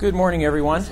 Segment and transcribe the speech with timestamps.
[0.00, 0.86] Good morning, everyone.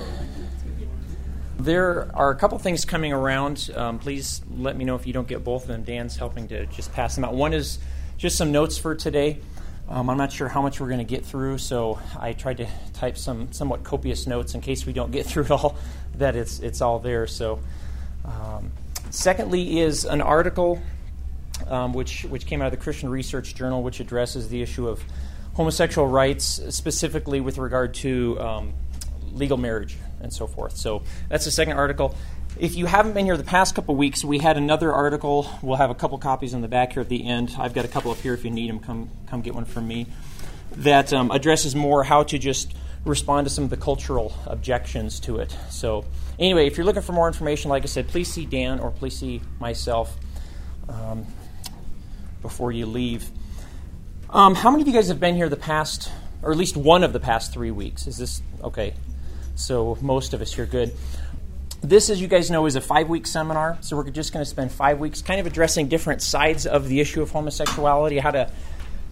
[1.58, 3.70] There are a couple things coming around.
[3.74, 5.82] Um, please let me know if you don't get both of them.
[5.82, 7.32] Dan's helping to just pass them out.
[7.32, 7.78] One is
[8.18, 9.40] just some notes for today.
[9.88, 12.66] Um, I'm not sure how much we're going to get through, so I tried to
[12.92, 15.78] type some somewhat copious notes in case we don't get through it all.
[16.16, 17.26] That it's it's all there.
[17.26, 17.60] So,
[18.26, 18.72] um,
[19.08, 20.82] secondly, is an article
[21.68, 25.02] um, which which came out of the Christian Research Journal, which addresses the issue of
[25.54, 28.74] homosexual rights, specifically with regard to um,
[29.38, 30.76] legal marriage and so forth.
[30.76, 32.14] So that's the second article.
[32.58, 35.48] If you haven't been here the past couple weeks, we had another article.
[35.62, 37.54] We'll have a couple copies in the back here at the end.
[37.58, 38.80] I've got a couple up here if you need them.
[38.80, 40.06] Come, come get one from me.
[40.72, 45.38] That um, addresses more how to just respond to some of the cultural objections to
[45.38, 45.56] it.
[45.70, 46.04] So,
[46.38, 49.16] anyway, if you're looking for more information, like I said, please see Dan or please
[49.16, 50.16] see myself
[50.88, 51.26] um,
[52.42, 53.30] before you leave.
[54.30, 56.10] Um, how many of you guys have been here the past,
[56.42, 58.06] or at least one of the past three weeks?
[58.06, 58.94] Is this okay?
[59.58, 60.94] So most of us here, good.
[61.80, 63.76] This, as you guys know, is a five week seminar.
[63.80, 67.00] So we're just going to spend five weeks kind of addressing different sides of the
[67.00, 68.50] issue of homosexuality, how to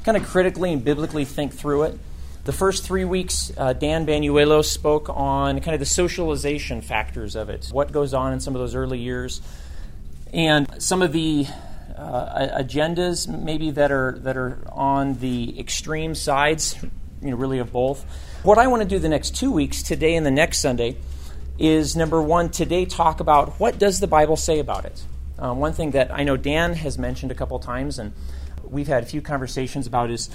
[0.05, 1.99] kind of critically and biblically think through it.
[2.45, 7.51] The first three weeks, uh, Dan Banuelos spoke on kind of the socialization factors of
[7.51, 9.41] it, what goes on in some of those early years,
[10.33, 11.47] and some of the
[11.97, 16.77] uh, agendas maybe that are that are on the extreme sides,
[17.21, 18.07] you know, really of both.
[18.43, 20.97] What I want to do the next two weeks, today and the next Sunday,
[21.59, 25.03] is number one, today talk about what does the Bible say about it.
[25.39, 28.13] Um, one thing that I know Dan has mentioned a couple times, and
[28.63, 30.31] we've had a few conversations about, is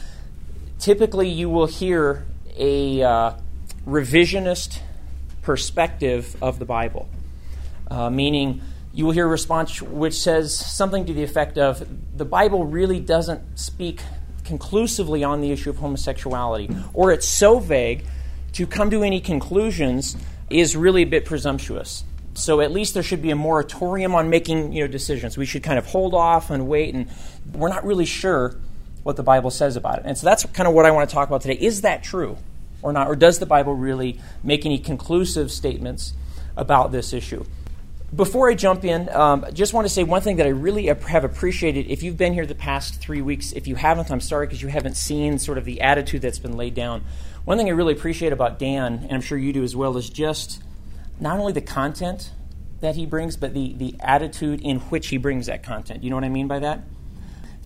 [0.78, 2.26] typically you will hear
[2.58, 3.34] a uh,
[3.88, 4.80] revisionist
[5.42, 7.08] perspective of the Bible,
[7.90, 8.62] uh, meaning
[8.94, 13.00] you will hear a response which says something to the effect of the Bible really
[13.00, 14.02] doesn't speak
[14.44, 18.06] conclusively on the issue of homosexuality, or it's so vague
[18.53, 20.17] to come to any conclusions
[20.50, 22.03] is really a bit presumptuous.
[22.33, 25.38] So at least there should be a moratorium on making you know, decisions.
[25.38, 27.08] We should kind of hold off and wait, and
[27.54, 28.55] we're not really sure
[29.04, 30.05] what the Bible says about it.
[30.05, 31.55] And so that's kind of what I want to talk about today.
[31.55, 32.37] Is that true
[32.82, 33.08] or not?
[33.08, 36.14] Or does the Bible really make any conclusive statements
[36.55, 37.43] about this issue?
[38.14, 41.23] Before I jump in, um, just want to say one thing that I really have
[41.23, 41.89] appreciated.
[41.89, 44.67] If you've been here the past three weeks, if you haven't, I'm sorry because you
[44.67, 47.05] haven't seen sort of the attitude that's been laid down.
[47.45, 50.10] One thing I really appreciate about Dan, and I'm sure you do as well, is
[50.10, 50.61] just
[51.22, 52.32] not only the content
[52.82, 56.04] that he brings, but the, the attitude in which he brings that content.
[56.04, 56.82] You know what I mean by that?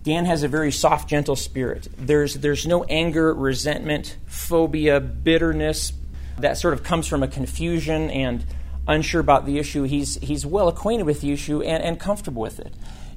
[0.04, 1.88] Dan has a very soft, gentle spirit.
[1.96, 5.92] There's, there's no anger, resentment, phobia, bitterness
[6.38, 8.44] that sort of comes from a confusion and
[8.86, 12.60] unsure about the issue, he's, he's well acquainted with the issue and, and comfortable with
[12.60, 12.72] it.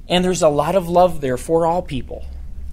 [0.08, 2.24] And there's a lot of love there for all people,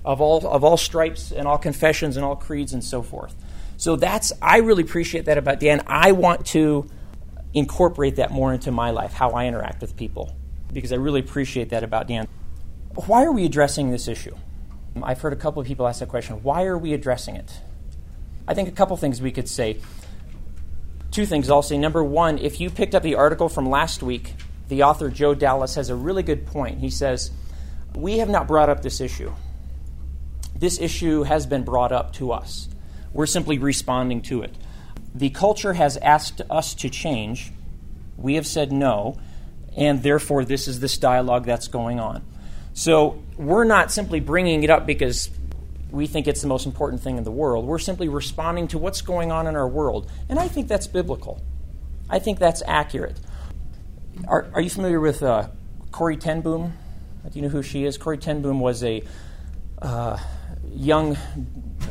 [0.03, 3.35] of all, of all stripes and all confessions and all creeds and so forth.
[3.77, 5.83] So that's, I really appreciate that about Dan.
[5.85, 6.89] I want to
[7.53, 10.35] incorporate that more into my life, how I interact with people,
[10.73, 12.27] because I really appreciate that about Dan.
[13.05, 14.35] Why are we addressing this issue?
[15.03, 16.41] I've heard a couple of people ask that question.
[16.41, 17.59] Why are we addressing it?
[18.47, 19.77] I think a couple things we could say
[21.11, 21.77] two things I'll say.
[21.77, 24.33] Number one, if you picked up the article from last week,
[24.67, 26.79] the author Joe Dallas has a really good point.
[26.79, 27.31] He says,
[27.95, 29.31] We have not brought up this issue.
[30.55, 32.67] This issue has been brought up to us.
[33.13, 34.55] We're simply responding to it.
[35.13, 37.51] The culture has asked us to change.
[38.17, 39.17] We have said no,
[39.75, 42.23] and therefore this is this dialogue that's going on.
[42.73, 45.29] So we're not simply bringing it up because
[45.91, 47.65] we think it's the most important thing in the world.
[47.65, 50.11] We're simply responding to what's going on in our world.
[50.29, 51.41] And I think that's biblical.
[52.09, 53.19] I think that's accurate.
[54.27, 55.49] Are, are you familiar with uh,
[55.91, 56.73] Corrie ten Boom?
[57.29, 57.97] Do you know who she is?
[57.97, 59.03] Corrie ten Boom was a
[59.81, 60.17] uh,
[60.73, 61.17] young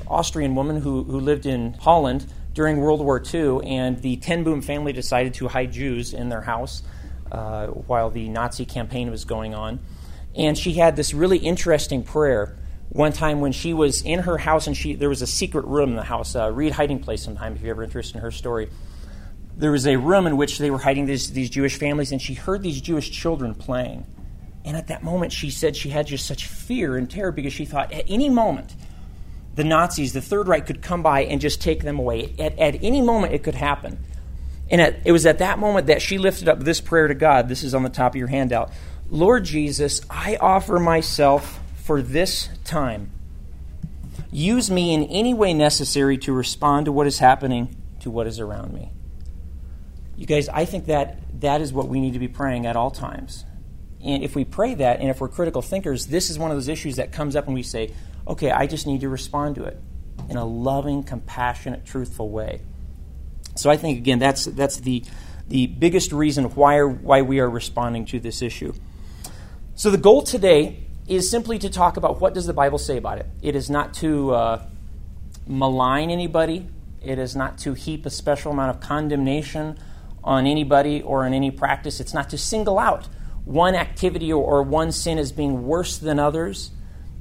[0.09, 4.63] Austrian woman who, who lived in Holland during World War II, and the ten Boom
[4.63, 6.83] family decided to hide Jews in their house
[7.31, 9.81] uh, while the Nazi campaign was going on.
[10.35, 12.57] And she had this really interesting prayer
[12.97, 15.91] one time when she was in her house and she there was a secret room
[15.91, 18.71] in the house uh, read hiding place sometime if you're ever interested in her story.
[19.55, 22.33] There was a room in which they were hiding these, these jewish families and she
[22.33, 24.07] heard these jewish children playing.
[24.65, 27.67] And at that moment she said she had just such fear and terror because she
[27.67, 28.75] thought at any moment
[29.57, 32.35] the nazis the third reich could come by and just take them away.
[32.39, 34.03] At, at any moment it could happen.
[34.71, 37.51] And at, it was at that moment that she lifted up this prayer to god.
[37.51, 38.73] This is on the top of your handout.
[39.11, 43.13] Lord jesus i offer myself for this time.
[44.33, 48.41] Use me in any way necessary to respond to what is happening to what is
[48.41, 48.91] around me.
[50.17, 52.91] You guys, I think that that is what we need to be praying at all
[52.91, 53.45] times.
[54.05, 56.69] And if we pray that, and if we're critical thinkers, this is one of those
[56.69, 57.95] issues that comes up and we say,
[58.27, 59.81] okay, I just need to respond to it
[60.29, 62.63] in a loving, compassionate, truthful way.
[63.55, 65.05] So I think, again, that's, that's the,
[65.47, 68.73] the biggest reason why, why we are responding to this issue.
[69.77, 73.19] So the goal today is simply to talk about what does the Bible say about
[73.19, 73.27] it.
[73.43, 74.67] It is not to uh,
[75.47, 76.67] malign anybody.
[77.03, 79.79] It is not to heap a special amount of condemnation
[80.25, 82.01] on anybody or on any practice.
[82.01, 83.09] It's not to single out
[83.45, 86.73] one activity or, or one sin as being worse than others.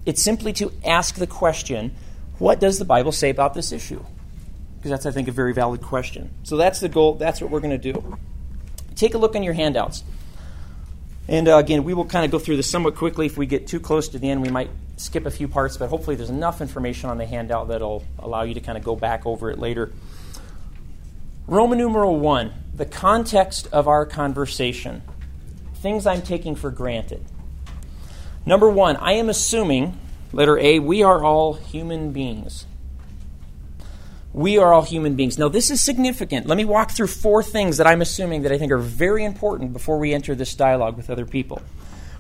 [0.06, 1.96] It's simply to ask the question
[2.40, 4.04] what does the Bible say about this issue?
[4.78, 6.32] Because that's, I think, a very valid question.
[6.44, 7.14] So that's the goal.
[7.16, 8.18] That's what we're going to do.
[8.96, 10.04] Take a look in your handouts.
[11.28, 13.26] And uh, again, we will kind of go through this somewhat quickly.
[13.26, 15.90] If we get too close to the end, we might skip a few parts, but
[15.90, 19.26] hopefully there's enough information on the handout that'll allow you to kind of go back
[19.26, 19.92] over it later.
[21.48, 25.02] Roman numeral 1, the context of our conversation.
[25.76, 27.24] Things I'm taking for granted.
[28.46, 29.98] Number 1, I am assuming,
[30.32, 32.66] letter A, we are all human beings.
[34.36, 35.38] We are all human beings.
[35.38, 36.46] Now, this is significant.
[36.46, 39.72] Let me walk through four things that I'm assuming that I think are very important
[39.72, 41.62] before we enter this dialogue with other people.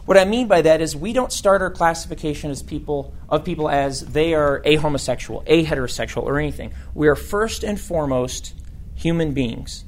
[0.06, 3.68] What I mean by that is we don't start our classification as people of people
[3.70, 6.72] as they are a homosexual, a heterosexual, or anything.
[6.94, 8.54] We are first and foremost
[8.94, 9.84] human beings.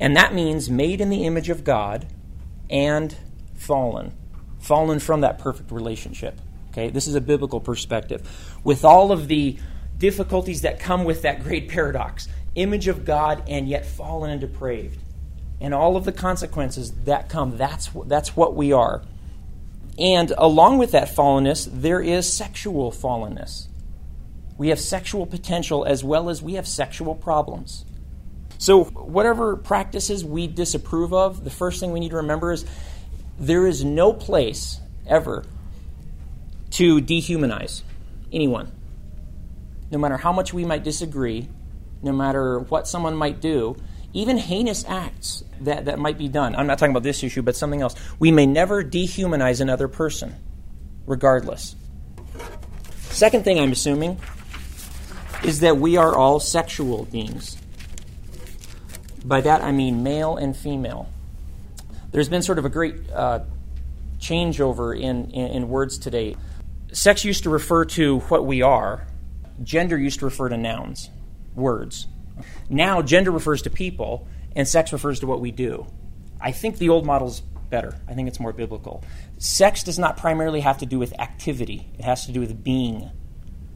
[0.00, 2.08] And that means made in the image of God
[2.68, 3.14] and
[3.54, 4.14] fallen.
[4.58, 6.40] Fallen from that perfect relationship.
[6.70, 8.28] Okay, this is a biblical perspective.
[8.64, 9.58] With all of the
[10.00, 12.26] difficulties that come with that great paradox
[12.56, 14.98] image of God and yet fallen and depraved.
[15.60, 19.02] And all of the consequences that come, that's, that's what we are.
[19.98, 23.68] And along with that fallenness, there is sexual fallenness.
[24.56, 27.84] We have sexual potential as well as we have sexual problems.
[28.58, 32.66] So, whatever practices we disapprove of, the first thing we need to remember is
[33.38, 35.44] there is no place ever
[36.72, 37.82] to dehumanize
[38.32, 38.70] anyone
[39.90, 41.48] no matter how much we might disagree,
[42.02, 43.76] no matter what someone might do,
[44.12, 46.56] even heinous acts that, that might be done.
[46.56, 47.94] I'm not talking about this issue, but something else.
[48.18, 50.34] We may never dehumanize another person,
[51.06, 51.76] regardless.
[52.98, 54.18] Second thing I'm assuming
[55.44, 57.56] is that we are all sexual beings.
[59.24, 61.08] By that I mean male and female.
[62.10, 63.40] There's been sort of a great uh,
[64.18, 66.36] changeover in, in, in words today.
[66.92, 69.06] Sex used to refer to what we are,
[69.62, 71.10] gender used to refer to nouns,
[71.54, 72.06] words.
[72.68, 74.26] Now, gender refers to people,
[74.56, 75.86] and sex refers to what we do.
[76.40, 77.96] I think the old model's better.
[78.08, 79.04] I think it's more biblical.
[79.38, 83.10] Sex does not primarily have to do with activity, it has to do with being.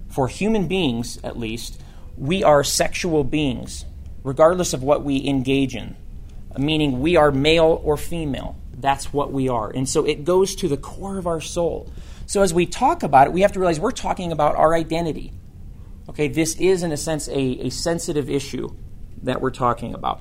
[0.09, 1.81] For human beings, at least,
[2.17, 3.85] we are sexual beings,
[4.23, 5.97] regardless of what we engage in,
[6.57, 8.57] meaning we are male or female.
[8.77, 9.71] That's what we are.
[9.71, 11.91] And so it goes to the core of our soul.
[12.27, 15.33] So as we talk about it, we have to realize we're talking about our identity.
[16.09, 18.75] Okay, this is, in a sense, a, a sensitive issue
[19.23, 20.21] that we're talking about.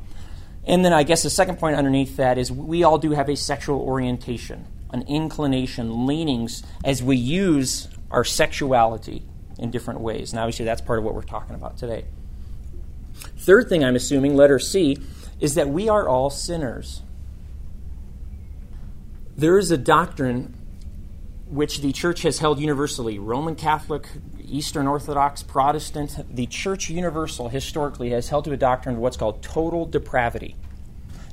[0.66, 3.36] And then I guess the second point underneath that is we all do have a
[3.36, 9.24] sexual orientation, an inclination, leanings as we use our sexuality
[9.60, 10.32] in different ways.
[10.32, 12.06] And obviously, that's part of what we're talking about today.
[13.38, 14.98] Third thing I'm assuming, letter C,
[15.40, 17.02] is that we are all sinners.
[19.36, 20.56] There is a doctrine
[21.48, 24.08] which the church has held universally Roman Catholic,
[24.54, 29.42] Eastern Orthodox, Protestant, the Church Universal historically has held to a doctrine of what's called
[29.42, 30.56] total depravity.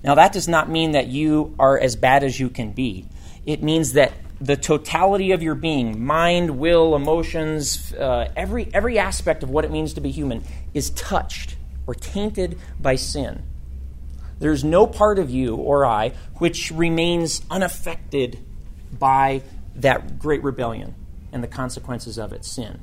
[0.03, 3.07] Now, that does not mean that you are as bad as you can be.
[3.45, 9.43] It means that the totality of your being, mind, will, emotions, uh, every, every aspect
[9.43, 13.43] of what it means to be human, is touched or tainted by sin.
[14.39, 18.39] There's no part of you or I which remains unaffected
[18.99, 19.43] by
[19.77, 20.95] that great rebellion
[21.33, 22.81] and the consequences of it, sin.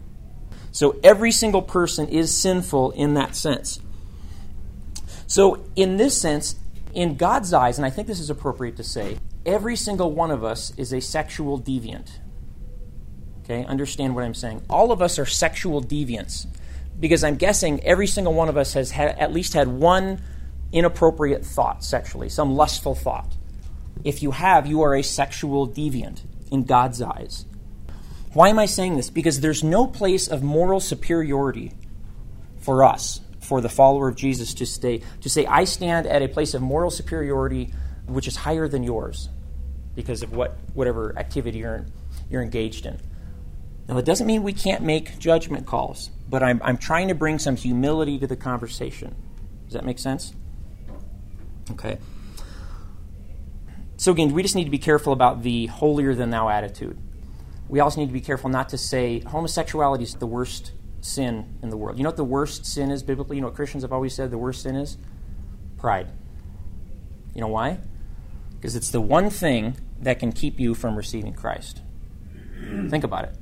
[0.78, 3.80] So every single person is sinful in that sense.
[5.26, 6.56] So, in this sense,
[6.94, 10.44] in God's eyes, and I think this is appropriate to say, every single one of
[10.44, 12.20] us is a sexual deviant.
[13.44, 14.62] Okay, understand what I'm saying.
[14.70, 16.46] All of us are sexual deviants
[17.00, 20.22] because I'm guessing every single one of us has had, at least had one
[20.72, 23.36] inappropriate thought sexually, some lustful thought.
[24.04, 27.46] If you have, you are a sexual deviant in God's eyes.
[28.38, 29.10] Why am I saying this?
[29.10, 31.72] Because there's no place of moral superiority
[32.60, 36.28] for us, for the follower of Jesus to stay to say I stand at a
[36.28, 37.74] place of moral superiority
[38.06, 39.30] which is higher than yours
[39.96, 41.88] because of what whatever activity you're
[42.30, 43.00] you're engaged in.
[43.88, 47.40] Now it doesn't mean we can't make judgment calls, but I'm I'm trying to bring
[47.40, 49.16] some humility to the conversation.
[49.66, 50.36] Does that make sense?
[51.72, 51.98] Okay.
[53.96, 57.00] So again, we just need to be careful about the holier than thou attitude
[57.70, 60.72] we also need to be careful not to say homosexuality is the worst
[61.02, 61.98] sin in the world.
[61.98, 63.38] You know what the worst sin is biblically?
[63.38, 64.98] You know what Christians have always said the worst sin is?
[65.78, 66.08] Pride.
[67.34, 67.80] You know why?
[68.56, 71.82] Because it's the one thing that can keep you from receiving Christ.
[72.90, 73.36] Think about it.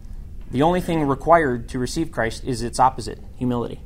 [0.52, 3.82] The only thing required to receive Christ is its opposite humility.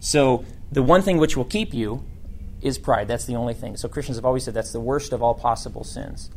[0.00, 2.04] So, the one thing which will keep you
[2.60, 3.08] is pride.
[3.08, 3.76] That's the only thing.
[3.76, 6.30] So, Christians have always said that's the worst of all possible sins,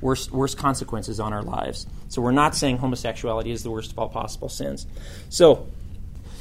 [0.00, 1.86] worst, worst consequences on our lives.
[2.08, 4.86] So, we're not saying homosexuality is the worst of all possible sins.
[5.28, 5.66] So,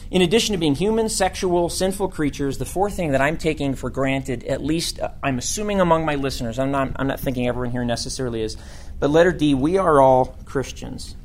[0.09, 3.89] in addition to being human, sexual, sinful creatures, the fourth thing that I'm taking for
[3.89, 7.71] granted, at least uh, I'm assuming among my listeners, I'm not, I'm not thinking everyone
[7.71, 8.55] here necessarily is,
[8.99, 11.15] but letter D, we are all Christians.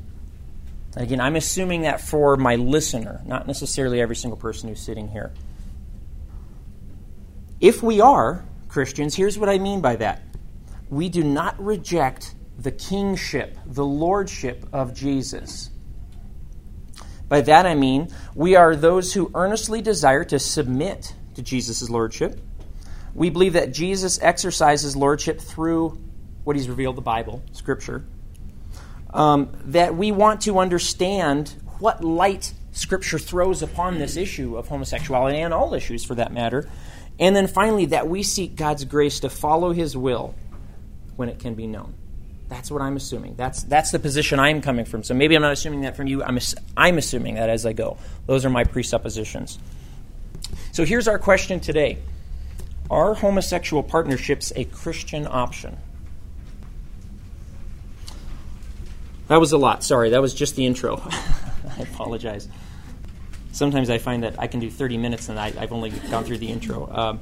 [0.95, 5.31] Again, I'm assuming that for my listener, not necessarily every single person who's sitting here.
[7.59, 10.21] If we are Christians, here's what I mean by that
[10.93, 15.69] we do not reject the kingship, the lordship of Jesus.
[17.27, 22.39] By that I mean, we are those who earnestly desire to submit to Jesus' lordship.
[23.15, 25.99] We believe that Jesus exercises lordship through
[26.43, 28.05] what he's revealed the Bible, Scripture
[29.13, 35.37] um, that we want to understand what light Scripture throws upon this issue of homosexuality
[35.37, 36.67] and all issues for that matter.
[37.19, 40.33] And then finally, that we seek God's grace to follow His will
[41.15, 41.93] when it can be known.
[42.49, 43.35] That's what I'm assuming.
[43.35, 45.03] That's, that's the position I'm coming from.
[45.03, 46.23] So maybe I'm not assuming that from you.
[46.23, 46.37] I'm,
[46.77, 47.97] I'm assuming that as I go.
[48.27, 49.57] Those are my presuppositions.
[50.71, 51.99] So here's our question today
[52.89, 55.77] Are homosexual partnerships a Christian option?
[59.29, 59.83] That was a lot.
[59.83, 60.97] Sorry, that was just the intro.
[61.77, 62.47] I apologize.
[63.51, 66.39] Sometimes I find that I can do 30 minutes and I, have only gone through
[66.39, 66.89] the intro.
[66.91, 67.19] Um,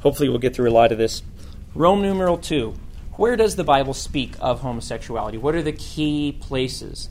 [0.00, 1.22] hopefully, we'll get through a lot of this.
[1.74, 2.74] Rome numeral 2.
[3.16, 5.38] Where does the Bible speak of homosexuality?
[5.38, 7.08] What are the key places?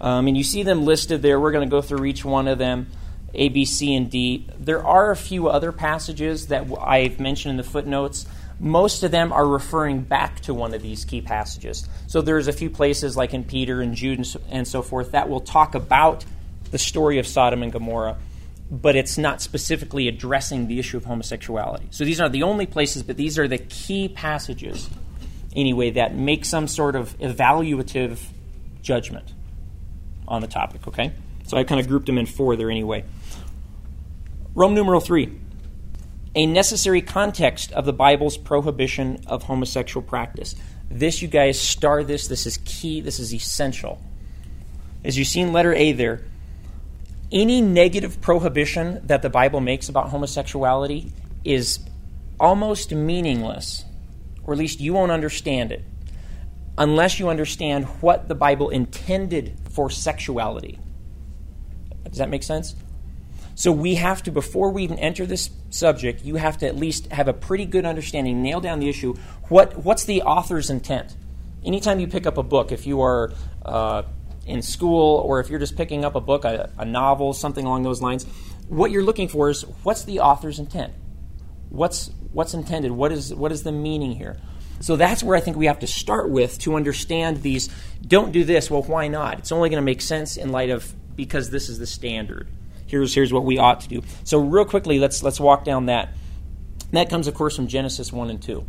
[0.00, 1.38] Um, and you see them listed there.
[1.40, 2.88] We're going to go through each one of them
[3.34, 4.46] A, B, C, and D.
[4.58, 8.26] There are a few other passages that I've mentioned in the footnotes
[8.60, 11.88] most of them are referring back to one of these key passages.
[12.06, 15.40] So there's a few places like in Peter and Jude and so forth that will
[15.40, 16.24] talk about
[16.70, 18.18] the story of Sodom and Gomorrah,
[18.70, 21.86] but it's not specifically addressing the issue of homosexuality.
[21.90, 24.90] So these are the only places, but these are the key passages,
[25.58, 28.18] anyway, that make some sort of evaluative
[28.80, 29.32] judgment
[30.26, 31.12] on the topic, okay?
[31.46, 33.04] So I kind of grouped them in four there anyway.
[34.54, 35.38] Rome numeral three
[36.34, 40.54] a necessary context of the Bible's prohibition of homosexual practice.
[40.90, 42.28] This, you guys, star this.
[42.28, 43.00] This is key.
[43.00, 44.00] This is essential.
[45.04, 46.22] As you see in letter A there,
[47.32, 51.12] any negative prohibition that the Bible makes about homosexuality
[51.44, 51.80] is
[52.38, 53.84] almost meaningless,
[54.48, 55.84] or at least you won't understand it,
[56.78, 60.78] unless you understand what the Bible intended for sexuality.
[62.04, 62.74] Does that make sense?
[63.54, 67.12] So we have to, before we even enter this subject, you have to at least
[67.12, 69.16] have a pretty good understanding, nail down the issue.
[69.50, 71.14] What, what's the author's intent?
[71.62, 73.34] Anytime you pick up a book, if you are
[73.66, 74.04] uh,
[74.46, 77.82] in school or if you're just picking up a book, a, a novel, something along
[77.82, 78.24] those lines,
[78.68, 80.94] what you're looking for is what's the author's intent?
[81.68, 82.92] What's, what's intended?
[82.92, 84.36] What is, what is the meaning here?
[84.80, 87.68] So that's where I think we have to start with to understand these.
[88.00, 88.70] Don't do this.
[88.70, 89.40] Well, why not?
[89.40, 92.48] It's only going to make sense in light of because this is the standard
[92.88, 94.02] here's here's what we ought to do.
[94.24, 96.08] So real quickly, let's let's walk down that.
[96.92, 98.66] That comes, of course, from Genesis one and two.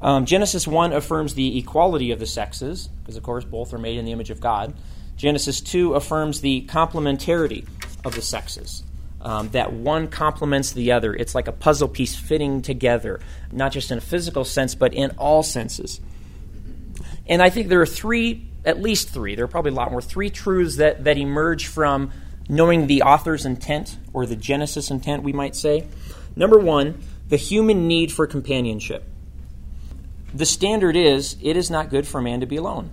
[0.00, 3.98] Um, Genesis one affirms the equality of the sexes, because of course both are made
[3.98, 4.74] in the image of God.
[5.16, 7.66] Genesis two affirms the complementarity
[8.04, 8.84] of the sexes.
[9.20, 11.12] Um, that one complements the other.
[11.12, 13.18] It's like a puzzle piece fitting together,
[13.50, 16.00] not just in a physical sense, but in all senses.
[17.26, 20.00] And I think there are three, at least three, there are probably a lot more,
[20.00, 22.12] three truths that, that emerge from
[22.48, 25.86] knowing the author's intent, or the Genesis intent, we might say.
[26.34, 29.04] Number one, the human need for companionship.
[30.32, 32.90] The standard is it is not good for a man to be alone.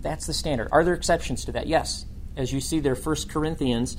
[0.00, 0.68] That's the standard.
[0.72, 1.66] Are there exceptions to that?
[1.66, 2.06] Yes.
[2.36, 3.96] As you see there, 1 Corinthians,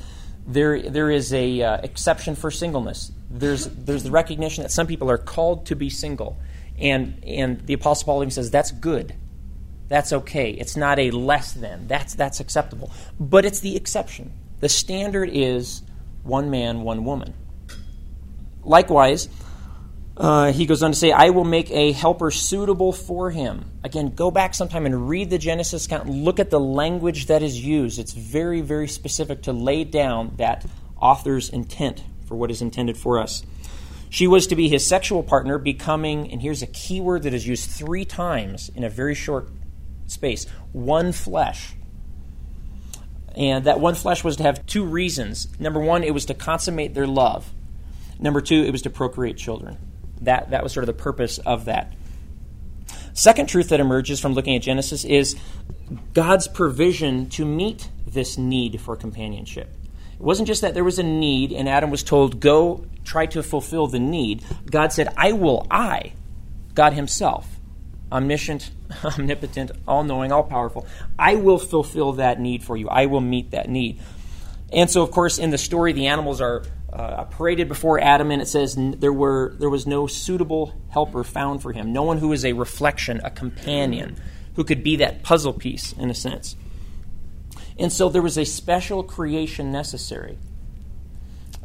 [0.48, 3.12] there, there is a uh, exception for singleness.
[3.30, 6.38] There's, there's the recognition that some people are called to be single.
[6.78, 9.16] And, and the Apostle Paul even says that's good.
[9.88, 10.52] That's okay.
[10.52, 11.88] It's not a less than.
[11.88, 12.92] That's, that's acceptable.
[13.20, 14.34] But it's the exception.
[14.60, 15.84] The standard is
[16.24, 17.34] one man, one woman.
[18.64, 19.30] Likewise,
[20.17, 23.65] uh, he goes on to say, I will make a helper suitable for him.
[23.84, 26.10] Again, go back sometime and read the Genesis account.
[26.10, 28.00] Look at the language that is used.
[28.00, 30.65] It's very, very specific to lay down that
[31.01, 33.43] author's intent for what is intended for us.
[34.10, 37.45] She was to be his sexual partner, becoming, and here's a key word that is
[37.45, 39.50] used three times in a very short
[40.07, 41.74] space one flesh
[43.36, 45.48] And that one flesh was to have two reasons.
[45.60, 47.51] Number one, it was to consummate their love.
[48.17, 49.77] Number two, it was to procreate children.
[50.25, 51.94] That, that was sort of the purpose of that.
[53.13, 55.36] Second truth that emerges from looking at Genesis is
[56.13, 59.70] God's provision to meet this need for companionship.
[60.13, 63.44] It wasn't just that there was a need and Adam was told, go try to
[63.44, 64.44] fulfill the need.
[64.70, 66.13] God said, I will, I,
[66.74, 67.48] God Himself,
[68.12, 68.72] omniscient,
[69.03, 70.86] omnipotent, all knowing, all powerful,
[71.17, 72.89] I will fulfill that need for you.
[72.89, 74.01] I will meet that need.
[74.72, 76.63] And so, of course, in the story, the animals are
[76.96, 81.62] uh, paraded before Adam, and it says there were there was no suitable helper found
[81.62, 81.92] for him.
[81.92, 84.16] No one who is a reflection, a companion,
[84.56, 86.56] who could be that puzzle piece in a sense.
[87.78, 90.38] And so there was a special creation necessary.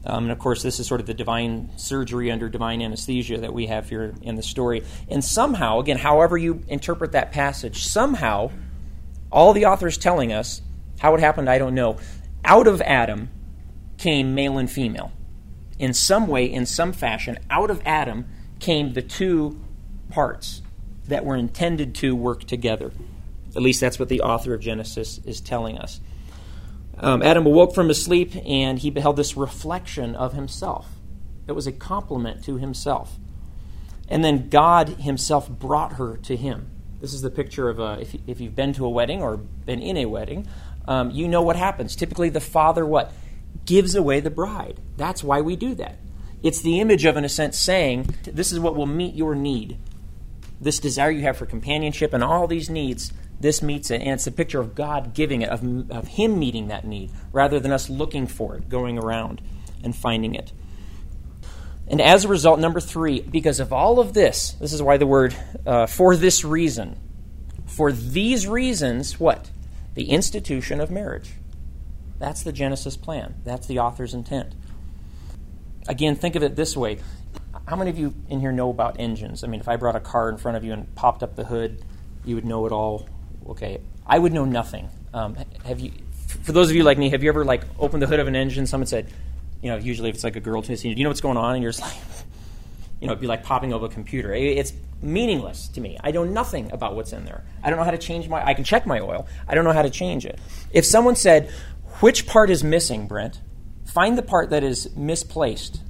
[0.04, 3.52] Um, and of course, this is sort of the divine surgery under divine anesthesia that
[3.52, 4.82] we have here in the story.
[5.08, 8.50] And somehow, again, however you interpret that passage, somehow,
[9.30, 10.62] all the author is telling us,
[10.98, 11.98] how it happened, I don't know,
[12.44, 13.28] out of Adam
[13.98, 15.12] came male and female.
[15.80, 18.26] In some way, in some fashion, out of Adam
[18.58, 19.58] came the two
[20.10, 20.60] parts
[21.08, 22.92] that were intended to work together.
[23.56, 26.02] At least that's what the author of Genesis is telling us.
[26.98, 30.86] Um, Adam awoke from his sleep and he beheld this reflection of himself.
[31.48, 33.16] It was a complement to himself.
[34.06, 36.70] And then God himself brought her to him.
[37.00, 39.80] This is the picture of a, if, if you've been to a wedding or been
[39.80, 40.46] in a wedding,
[40.86, 41.96] um, you know what happens.
[41.96, 43.14] Typically, the father what?
[43.64, 44.80] Gives away the bride.
[44.96, 45.98] That's why we do that.
[46.42, 49.78] It's the image of, in a sense, saying, This is what will meet your need.
[50.60, 54.26] This desire you have for companionship and all these needs, this meets it, and it's
[54.26, 57.88] a picture of God giving it, of, of Him meeting that need, rather than us
[57.88, 59.40] looking for it, going around
[59.82, 60.52] and finding it.
[61.88, 65.06] And as a result, number three, because of all of this, this is why the
[65.06, 65.34] word
[65.66, 66.96] uh, for this reason,
[67.66, 69.50] for these reasons, what?
[69.94, 71.32] The institution of marriage.
[72.20, 73.34] That's the Genesis plan.
[73.44, 74.54] That's the author's intent.
[75.88, 76.98] Again, think of it this way.
[77.66, 79.42] How many of you in here know about engines?
[79.42, 81.44] I mean, if I brought a car in front of you and popped up the
[81.44, 81.82] hood,
[82.24, 83.08] you would know it all
[83.48, 84.88] okay, I would know nothing.
[85.12, 85.92] Um, have you,
[86.42, 88.36] for those of you like me, have you ever like opened the hood of an
[88.36, 88.66] engine?
[88.66, 89.12] Someone said,
[89.62, 91.54] you know, usually if it's like a girl to do you know what's going on?
[91.54, 91.96] And you're just like,
[93.00, 94.32] you know, it'd be like popping over a computer.
[94.32, 95.98] It's meaningless to me.
[96.02, 97.44] I know nothing about what's in there.
[97.62, 98.44] I don't know how to change my.
[98.44, 99.26] I can check my oil.
[99.48, 100.38] I don't know how to change it.
[100.70, 101.50] If someone said,
[102.00, 103.40] which part is missing, Brent?
[103.86, 105.80] Find the part that is misplaced.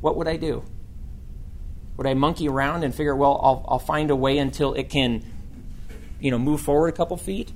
[0.00, 0.64] What would I do?
[1.96, 5.22] Would I monkey around and figure, well, I'll, I'll find a way until it can
[6.22, 7.52] you know, move forward a couple feet,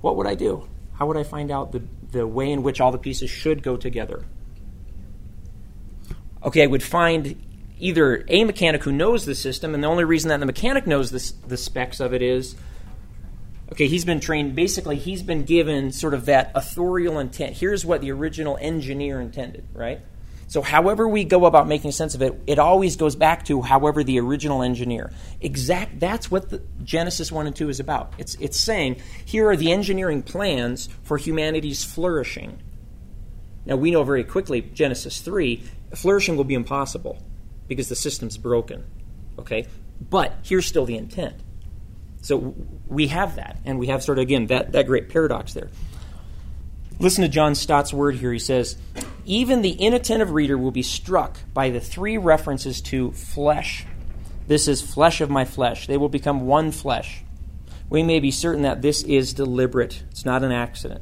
[0.00, 0.66] what would I do?
[0.94, 3.76] How would I find out the, the way in which all the pieces should go
[3.76, 4.24] together?
[6.42, 7.40] Okay, I would find
[7.78, 11.10] either a mechanic who knows the system, and the only reason that the mechanic knows
[11.10, 12.56] this, the specs of it is
[13.72, 17.56] okay, he's been trained, basically, he's been given sort of that authorial intent.
[17.56, 20.00] Here's what the original engineer intended, right?
[20.50, 24.02] So, however we go about making sense of it, it always goes back to however
[24.02, 25.12] the original engineer.
[25.40, 26.00] Exact.
[26.00, 28.14] That's what Genesis one and two is about.
[28.18, 32.60] It's it's saying here are the engineering plans for humanity's flourishing.
[33.64, 35.62] Now we know very quickly Genesis three,
[35.94, 37.22] flourishing will be impossible
[37.68, 38.84] because the system's broken.
[39.38, 39.68] Okay,
[40.00, 41.36] but here's still the intent.
[42.22, 42.54] So
[42.86, 45.70] we have that, and we have sort of again that that great paradox there.
[46.98, 48.30] Listen to John Stott's word here.
[48.30, 48.76] He says,
[49.24, 53.86] Even the inattentive reader will be struck by the three references to flesh.
[54.46, 55.86] This is flesh of my flesh.
[55.86, 57.22] They will become one flesh.
[57.88, 61.00] We may be certain that this is deliberate, it's not an accident.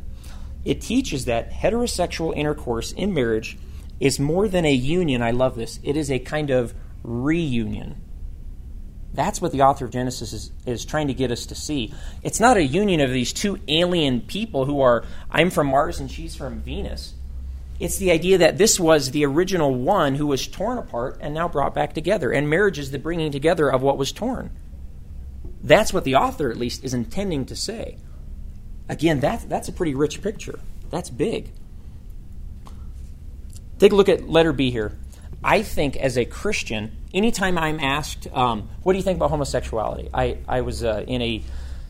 [0.65, 3.59] It teaches that heterosexual intercourse in marriage
[3.99, 5.21] is more than a union.
[5.21, 5.81] I love this.
[5.83, 8.01] It is a kind of reunion.
[9.19, 11.93] That's what the author of Genesis is, is trying to get us to see.
[12.23, 16.09] It's not a union of these two alien people who are, I'm from Mars and
[16.09, 17.15] she's from Venus.
[17.81, 21.49] It's the idea that this was the original one who was torn apart and now
[21.49, 22.31] brought back together.
[22.31, 24.53] And marriage is the bringing together of what was torn.
[25.65, 27.97] That's what the author, at least, is intending to say.
[28.89, 30.61] Again, that, that's a pretty rich picture.
[30.91, 31.51] That's big.
[33.81, 34.97] Take a look at letter B here.
[35.43, 40.11] I think as a Christian, anytime I'm asked, um, what do you think about homosexuality?
[40.13, 41.43] I, I was uh, in a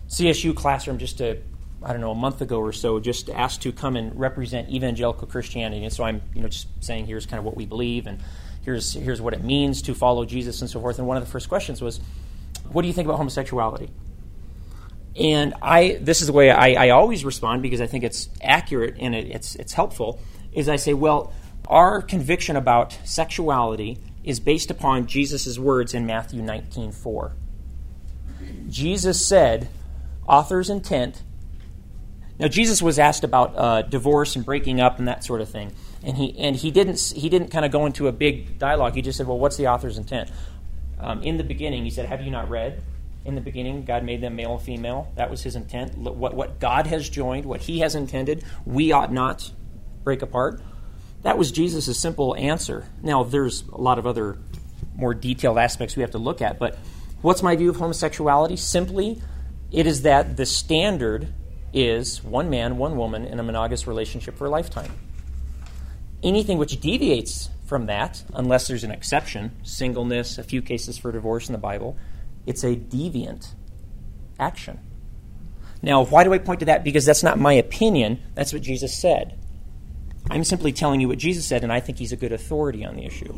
[0.09, 1.39] CSU classroom just a,
[1.83, 5.27] I don't know, a month ago or so, just asked to come and represent evangelical
[5.27, 5.85] Christianity.
[5.85, 8.21] And so I'm, you know, just saying here's kind of what we believe and
[8.65, 10.99] here's, here's what it means to follow Jesus and so forth.
[10.99, 12.01] And one of the first questions was,
[12.71, 13.89] what do you think about homosexuality?
[15.17, 18.97] And I, this is the way I, I always respond because I think it's accurate
[19.01, 20.21] and it, it's, it's helpful,
[20.53, 21.33] is I say, well,
[21.69, 27.33] our conviction about sexuality is based upon Jesus' words in Matthew 19 4.
[28.69, 29.69] Jesus said,
[30.29, 31.23] author's intent,
[32.39, 35.73] Now, Jesus was asked about uh, divorce and breaking up and that sort of thing,
[36.03, 38.95] and he and he didn't he didn't kind of go into a big dialogue.
[38.95, 40.31] He just said, "Well, what's the author's intent?"
[41.01, 42.83] Um, in the beginning, he said, "Have you not read?"
[43.25, 45.13] In the beginning, God made them male and female.
[45.17, 45.99] That was His intent.
[45.99, 49.51] What what God has joined, what He has intended, we ought not
[50.05, 50.63] break apart.
[51.23, 52.87] That was Jesus' simple answer.
[53.03, 54.39] Now, there's a lot of other
[54.95, 56.79] more detailed aspects we have to look at, but
[57.23, 58.57] what's my view of homosexuality?
[58.57, 59.21] Simply,
[59.71, 61.33] it is that the standard
[61.73, 64.93] is one man, one woman in a monogamous relationship for a lifetime.
[66.23, 71.49] Anything which deviates from that, unless there's an exception, singleness, a few cases for divorce
[71.49, 71.97] in the Bible,
[72.47, 73.49] it's a deviant
[74.41, 74.81] action.
[75.83, 76.83] Now, why do I point to that?
[76.83, 79.38] Because that's not my opinion, that's what Jesus said.
[80.31, 82.97] I'm simply telling you what Jesus said, and I think he's a good authority on
[82.97, 83.35] the issue.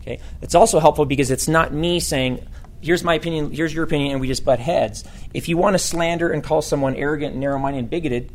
[0.00, 0.20] Okay?
[0.40, 2.46] It's also helpful because it's not me saying,
[2.80, 5.04] here's my opinion, here's your opinion, and we just butt heads.
[5.32, 8.32] If you want to slander and call someone arrogant, narrow minded, and bigoted,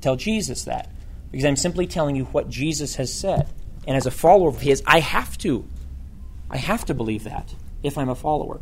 [0.00, 0.90] tell Jesus that.
[1.30, 3.48] Because I'm simply telling you what Jesus has said.
[3.86, 5.68] And as a follower of his, I have to.
[6.50, 8.60] I have to believe that if I'm a follower.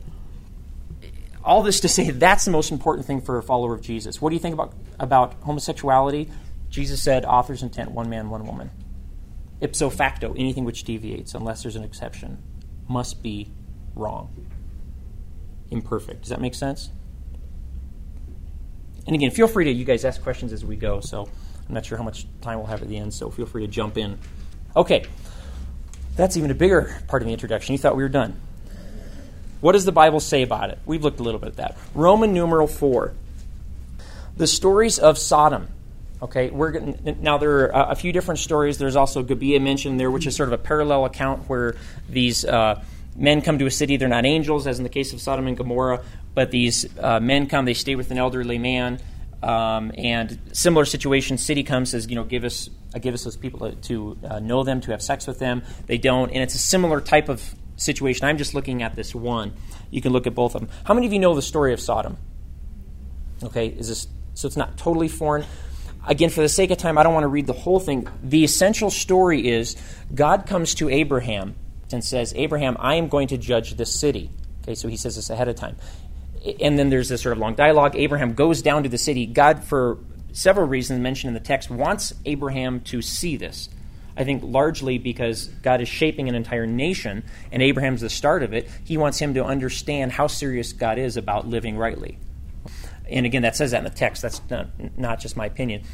[1.44, 4.20] All this to say that's the most important thing for a follower of Jesus.
[4.20, 6.30] What do you think about, about homosexuality?
[6.72, 8.70] Jesus said, author's intent, one man, one woman.
[9.60, 12.42] Ipso facto, anything which deviates, unless there's an exception,
[12.88, 13.52] must be
[13.94, 14.48] wrong
[15.70, 16.22] imperfect.
[16.22, 16.90] Does that make sense?
[19.06, 21.28] And again, feel free to, you guys ask questions as we go, so
[21.68, 23.72] I'm not sure how much time we'll have at the end, so feel free to
[23.72, 24.18] jump in.
[24.74, 25.04] Okay,
[26.16, 27.72] that's even a bigger part of the introduction.
[27.72, 28.40] You thought we were done.
[29.60, 30.78] What does the Bible say about it?
[30.86, 31.78] We've looked a little bit at that.
[31.94, 33.14] Roman numeral 4.
[34.36, 35.68] The stories of Sodom.
[36.22, 36.78] Okay, we're
[37.20, 38.78] now there are a few different stories.
[38.78, 41.74] There's also Gibeah mentioned there, which is sort of a parallel account where
[42.08, 42.80] these uh,
[43.16, 45.56] men come to a city, they're not angels, as in the case of Sodom and
[45.56, 49.00] Gomorrah, but these uh, men come, they stay with an elderly man.
[49.42, 53.36] Um, and similar situation, city comes says, you know, give us, uh, give us those
[53.36, 55.64] people to, to uh, know them, to have sex with them.
[55.86, 57.42] They don't, and it's a similar type of
[57.74, 58.26] situation.
[58.26, 59.54] I'm just looking at this one.
[59.90, 60.70] You can look at both of them.
[60.84, 62.16] How many of you know the story of Sodom?
[63.42, 64.46] Okay, is this so?
[64.46, 65.44] It's not totally foreign.
[66.06, 68.08] Again, for the sake of time, I don't want to read the whole thing.
[68.22, 69.76] The essential story is
[70.12, 71.54] God comes to Abraham
[71.92, 74.30] and says, Abraham, I am going to judge this city.
[74.62, 75.76] Okay, so he says this ahead of time.
[76.60, 77.94] And then there's this sort of long dialogue.
[77.94, 79.26] Abraham goes down to the city.
[79.26, 79.98] God, for
[80.32, 83.68] several reasons mentioned in the text, wants Abraham to see this.
[84.16, 88.52] I think largely because God is shaping an entire nation, and Abraham's the start of
[88.52, 88.68] it.
[88.84, 92.18] He wants him to understand how serious God is about living rightly.
[93.12, 94.22] And again, that says that in the text.
[94.22, 95.84] That's not, not just my opinion.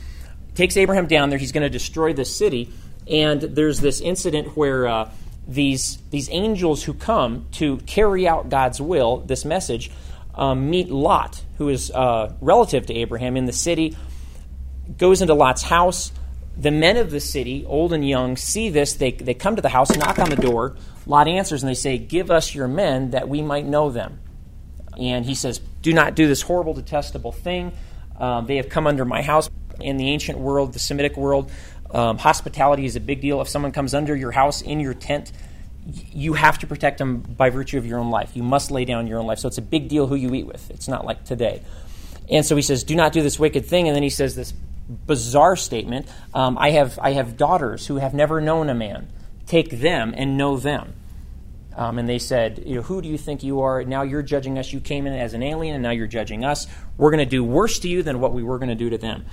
[0.55, 1.39] Takes Abraham down there.
[1.39, 2.71] He's going to destroy the city.
[3.11, 5.11] And there's this incident where uh,
[5.47, 9.91] these, these angels who come to carry out God's will, this message,
[10.35, 13.97] um, meet Lot, who is uh, relative to Abraham in the city,
[14.97, 16.13] goes into Lot's house.
[16.57, 18.95] The men of the city, old and young, see this.
[18.95, 20.77] They, they come to the house, knock on the door.
[21.07, 24.21] Lot answers and they say, Give us your men that we might know them.
[24.99, 27.73] And he says, Do not do this horrible, detestable thing.
[28.19, 29.49] Um, they have come under my house.
[29.81, 31.53] In the ancient world, the Semitic world,
[31.93, 33.41] um, hospitality is a big deal.
[33.41, 35.31] If someone comes under your house in your tent,
[35.87, 38.33] you have to protect them by virtue of your own life.
[38.35, 39.39] You must lay down your own life.
[39.39, 40.71] So it's a big deal who you eat with.
[40.71, 41.63] It's not like today.
[42.29, 44.53] And so he says, "Do not do this wicked thing." And then he says this
[45.07, 49.09] bizarre statement: um, "I have I have daughters who have never known a man.
[49.47, 50.93] Take them and know them."
[51.79, 53.85] Um, and they said, you know, "Who do you think you are?
[53.85, 54.73] Now you're judging us.
[54.73, 56.67] You came in as an alien, and now you're judging us.
[56.97, 58.99] We're going to do worse to you than what we were going to do to
[58.99, 59.25] them."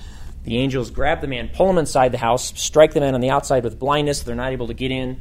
[0.44, 3.32] The angels grab the man, pull him inside the house, strike the man on the
[3.32, 4.22] outside with blindness.
[4.22, 5.20] They're not able to get in.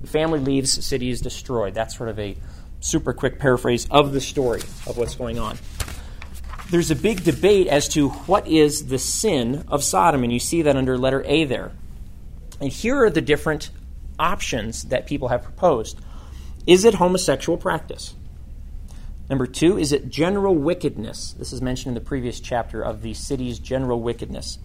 [0.00, 1.74] The family leaves, city is destroyed.
[1.74, 2.36] That's sort of a
[2.78, 5.58] super quick paraphrase of the story of what's going on.
[6.70, 10.62] There's a big debate as to what is the sin of Sodom, and you see
[10.62, 11.72] that under letter A there.
[12.60, 13.70] And here are the different
[14.20, 15.98] options that people have proposed.
[16.66, 18.14] Is it homosexual practice?
[19.28, 21.34] Number two, is it general wickedness?
[21.38, 24.58] This is mentioned in the previous chapter of the city's general wickedness.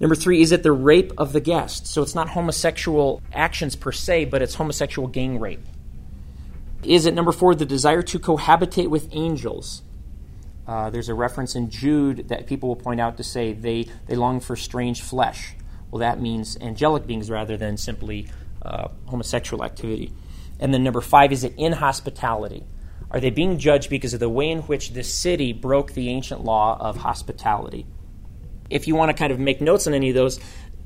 [0.00, 1.86] Number three, is it the rape of the guest?
[1.86, 5.64] So it's not homosexual actions per se, but it's homosexual gang rape.
[6.82, 9.82] Is it number four, the desire to cohabitate with angels?
[10.66, 14.16] Uh, there's a reference in Jude that people will point out to say they, they
[14.16, 15.54] long for strange flesh.
[15.90, 18.28] Well, that means angelic beings rather than simply
[18.62, 20.12] uh, homosexual activity.
[20.60, 22.64] And then number five, is it inhospitality?
[23.10, 26.44] Are they being judged because of the way in which this city broke the ancient
[26.44, 27.86] law of hospitality?
[28.68, 30.38] If you want to kind of make notes on any of those,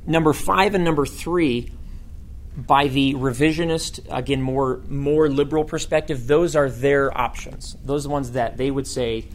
[0.07, 1.71] number five and number three,
[2.57, 7.77] by the revisionist, again, more, more liberal perspective, those are their options.
[7.85, 9.27] Those are the ones that they would say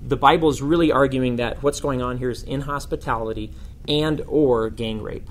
[0.00, 3.52] the Bible is really arguing that what's going on here is inhospitality
[3.88, 5.28] and or gang rape.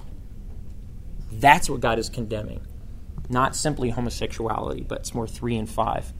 [1.31, 2.61] That's what God is condemning.
[3.31, 6.13] Not simply homosexuality, but it's more 3 and 5.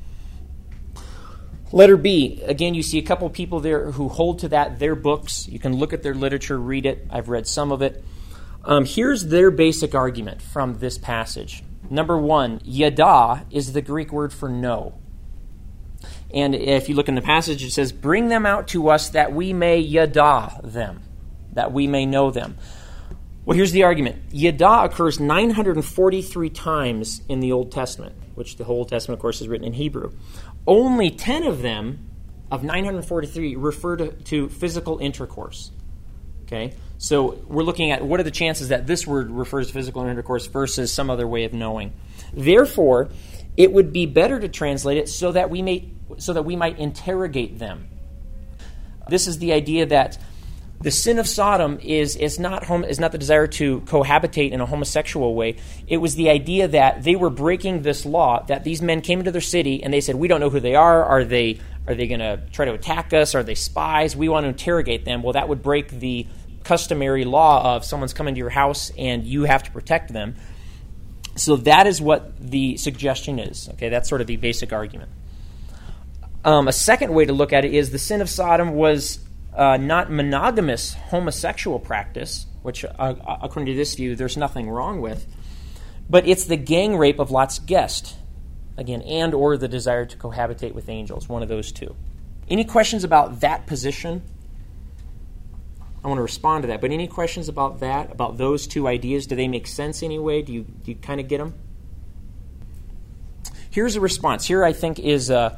[1.74, 5.48] Letter B, again, you see a couple people there who hold to that, their books.
[5.48, 7.08] You can look at their literature, read it.
[7.10, 8.04] I've read some of it.
[8.64, 11.64] Um, here's their basic argument from this passage.
[11.90, 14.94] Number one, yada is the Greek word for know.
[16.34, 19.34] And if you look in the passage, it says, Bring them out to us that
[19.34, 21.02] we may yada them,
[21.54, 22.58] that we may know them.
[23.44, 28.78] Well, here's the argument yada occurs 943 times in the Old Testament, which the whole
[28.78, 30.12] Old Testament, of course, is written in Hebrew.
[30.68, 32.08] Only 10 of them,
[32.52, 35.72] of 943, refer to, to physical intercourse.
[36.44, 36.76] Okay?
[37.00, 40.46] So we're looking at what are the chances that this word refers to physical intercourse
[40.46, 41.94] versus some other way of knowing.
[42.34, 43.10] Therefore,
[43.58, 46.78] it would be better to translate it so that we may so that we might
[46.78, 47.88] interrogate them.
[49.10, 50.20] This is the idea that
[50.82, 54.62] the sin of Sodom is, is, not home, is not the desire to cohabitate in
[54.62, 55.58] a homosexual way.
[55.88, 59.32] It was the idea that they were breaking this law, that these men came into
[59.32, 61.04] their city and they said, We don't know who they are.
[61.04, 63.36] Are they, are they going to try to attack us?
[63.36, 64.16] Are they spies?
[64.16, 65.22] We want to interrogate them.
[65.22, 66.26] Well, that would break the
[66.64, 70.36] customary law of someone's coming to your house and you have to protect them.
[71.36, 73.70] So that is what the suggestion is.
[73.74, 75.12] Okay, that's sort of the basic argument.
[76.44, 79.20] Um, a second way to look at it is the sin of Sodom was
[79.54, 85.02] uh, not monogamous homosexual practice, which, uh, uh, according to this view, there's nothing wrong
[85.02, 85.26] with,
[86.10, 88.16] but it's the gang rape of Lot's guest,
[88.78, 91.96] again, and or the desire to cohabitate with angels, one of those two.
[92.50, 94.22] Any questions about that position?
[96.04, 99.28] I want to respond to that, but any questions about that, about those two ideas?
[99.28, 100.42] Do they make sense anyway?
[100.42, 101.54] Do you, do you kind of get them?
[103.70, 104.46] Here's a response.
[104.46, 105.30] Here, I think, is.
[105.30, 105.58] Uh,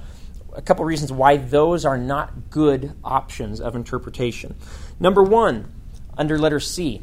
[0.56, 4.56] a couple reasons why those are not good options of interpretation.
[5.00, 5.72] Number one,
[6.18, 7.02] under letter C,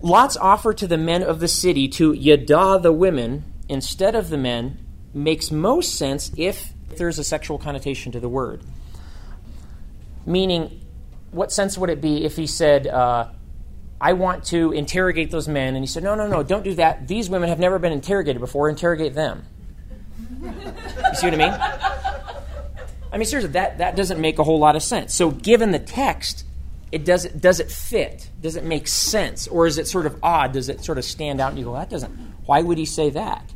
[0.00, 4.36] Lot's offer to the men of the city to yada the women instead of the
[4.36, 4.78] men
[5.14, 8.62] makes most sense if there's a sexual connotation to the word.
[10.26, 10.80] Meaning,
[11.30, 13.28] what sense would it be if he said, uh,
[14.00, 17.08] I want to interrogate those men, and he said, No, no, no, don't do that.
[17.08, 19.46] These women have never been interrogated before, interrogate them.
[20.42, 22.13] You see what I mean?
[23.14, 25.14] I mean, seriously, that, that doesn't make a whole lot of sense.
[25.14, 26.44] So, given the text,
[26.90, 28.28] it does, does it fit?
[28.40, 29.46] Does it make sense?
[29.46, 30.50] Or is it sort of odd?
[30.50, 32.10] Does it sort of stand out and you go, that doesn't,
[32.44, 33.52] why would he say that?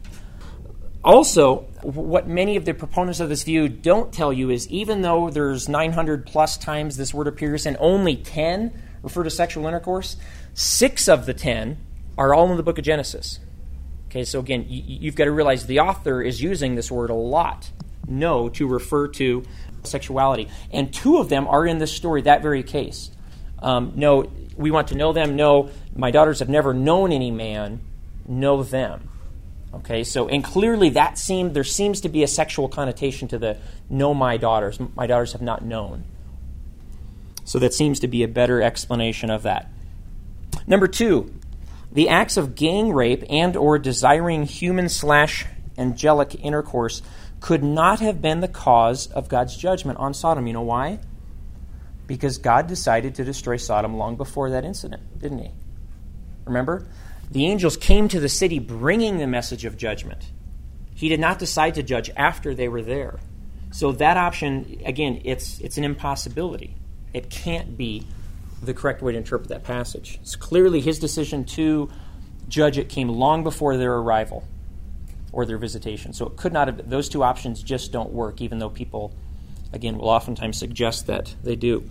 [1.03, 5.29] Also, what many of the proponents of this view don't tell you is even though
[5.29, 10.17] there's 900 plus times this word appears and only 10 refer to sexual intercourse,
[10.55, 11.79] six of the 10
[12.17, 13.41] are all in the book of Genesis.
[14.07, 17.73] Okay, so again, you've got to realize the author is using this word a lot
[18.09, 19.45] no to refer to
[19.85, 20.49] sexuality.
[20.73, 23.11] And two of them are in this story, that very case.
[23.61, 25.37] Um, no, we want to know them.
[25.37, 27.81] No, my daughters have never known any man.
[28.27, 29.09] Know them.
[29.75, 33.59] Okay, so and clearly that seemed there seems to be a sexual connotation to the
[33.91, 34.79] know my daughters.
[34.97, 36.05] My daughters have not known.
[37.45, 39.71] So that seems to be a better explanation of that.
[40.67, 41.35] Number two,
[41.93, 47.03] the acts of gang rape and or desiring human slash angelic intercourse
[47.41, 50.47] could not have been the cause of God's judgment on Sodom.
[50.47, 51.01] You know why?
[52.07, 55.51] Because God decided to destroy Sodom long before that incident, didn't He?
[56.45, 56.87] Remember?
[57.31, 60.31] The angels came to the city bringing the message of judgment.
[60.95, 63.19] He did not decide to judge after they were there.
[63.71, 66.75] So that option, again, it's, it's an impossibility.
[67.13, 68.07] It can't be
[68.63, 70.19] the correct way to interpret that passage.
[70.23, 71.91] It's clearly his decision to
[72.49, 74.45] judge it came long before their arrival
[75.33, 76.13] or their visitation.
[76.13, 79.15] So it could not have, those two options just don't work, even though people,
[79.73, 81.89] again, will oftentimes suggest that they do.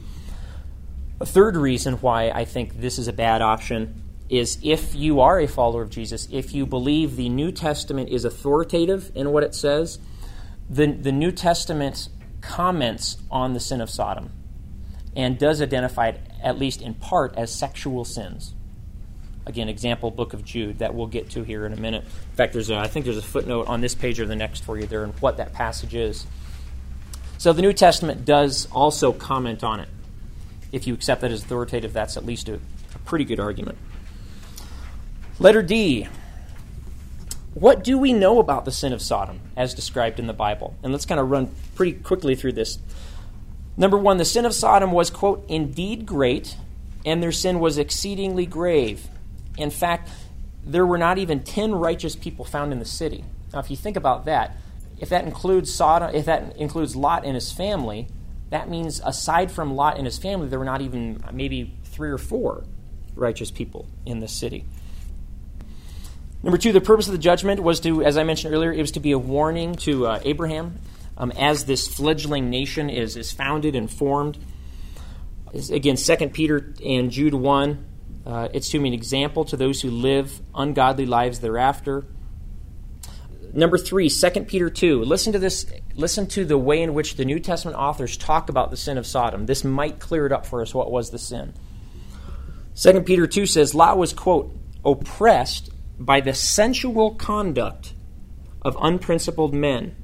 [1.20, 5.40] A third reason why I think this is a bad option is if you are
[5.40, 9.56] a follower of Jesus, if you believe the New Testament is authoritative in what it
[9.56, 10.00] says,
[10.70, 12.10] the, the New Testament
[12.42, 14.32] comments on the sin of Sodom
[15.16, 18.54] and does identify it, at least in part, as sexual sins.
[19.48, 22.04] Again, example book of Jude that we'll get to here in a minute.
[22.04, 24.66] In fact, there's a, I think there's a footnote on this page or the next
[24.66, 26.28] for you there and what that passage is.
[27.38, 29.88] So the New Testament does also comment on it.
[30.74, 33.78] If you accept that as authoritative, that's at least a, a pretty good argument.
[35.40, 36.10] Letter D.
[37.54, 40.76] What do we know about the sin of Sodom as described in the Bible?
[40.84, 42.80] And let's kind of run pretty quickly through this.
[43.78, 46.58] Number one, the sin of Sodom was, quote, indeed great,
[47.06, 49.08] and their sin was exceedingly grave.
[49.58, 50.10] In fact,
[50.64, 53.24] there were not even 10 righteous people found in the city.
[53.54, 54.58] Now, if you think about that,
[55.00, 58.08] if that includes Sodom, if that includes Lot and his family,
[58.50, 62.18] that means aside from Lot and his family, there were not even maybe three or
[62.18, 62.64] four
[63.16, 64.66] righteous people in the city.
[66.44, 68.92] Number two, the purpose of the judgment was to, as I mentioned earlier, it was
[68.92, 70.80] to be a warning to uh, Abraham
[71.18, 74.38] um, as this fledgling nation is, is founded and formed.
[75.72, 77.86] Again, 2 Peter and Jude 1,
[78.28, 82.04] uh, it's to be an example to those who live ungodly lives thereafter.
[83.54, 85.04] Number three, 2 Peter 2.
[85.04, 85.66] Listen to this.
[85.96, 89.08] Listen to the way in which the New Testament authors talk about the sin of
[89.08, 89.46] Sodom.
[89.46, 91.54] This might clear it up for us what was the sin.
[92.76, 97.94] 2 Peter 2 says Lot was, quote, oppressed by the sensual conduct
[98.62, 99.96] of unprincipled men.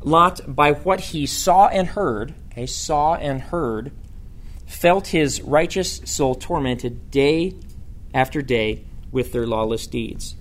[0.00, 3.92] Lot, by what he saw and heard, okay, saw and heard,
[4.66, 7.54] felt his righteous soul tormented day
[8.12, 10.34] after day with their lawless deeds.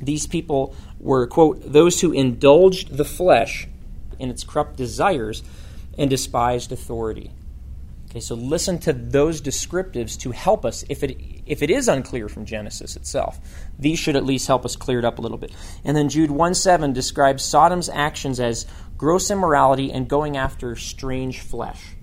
[0.00, 3.68] These people were, quote, those who indulged the flesh
[4.18, 5.42] in its corrupt desires
[5.96, 7.30] and despised authority.
[8.10, 11.16] Okay, so listen to those descriptives to help us if it
[11.46, 13.38] if it is unclear from Genesis itself.
[13.78, 15.52] These should at least help us clear it up a little bit.
[15.84, 18.66] And then Jude 1 7 describes Sodom's actions as
[18.96, 21.94] gross immorality and going after strange flesh.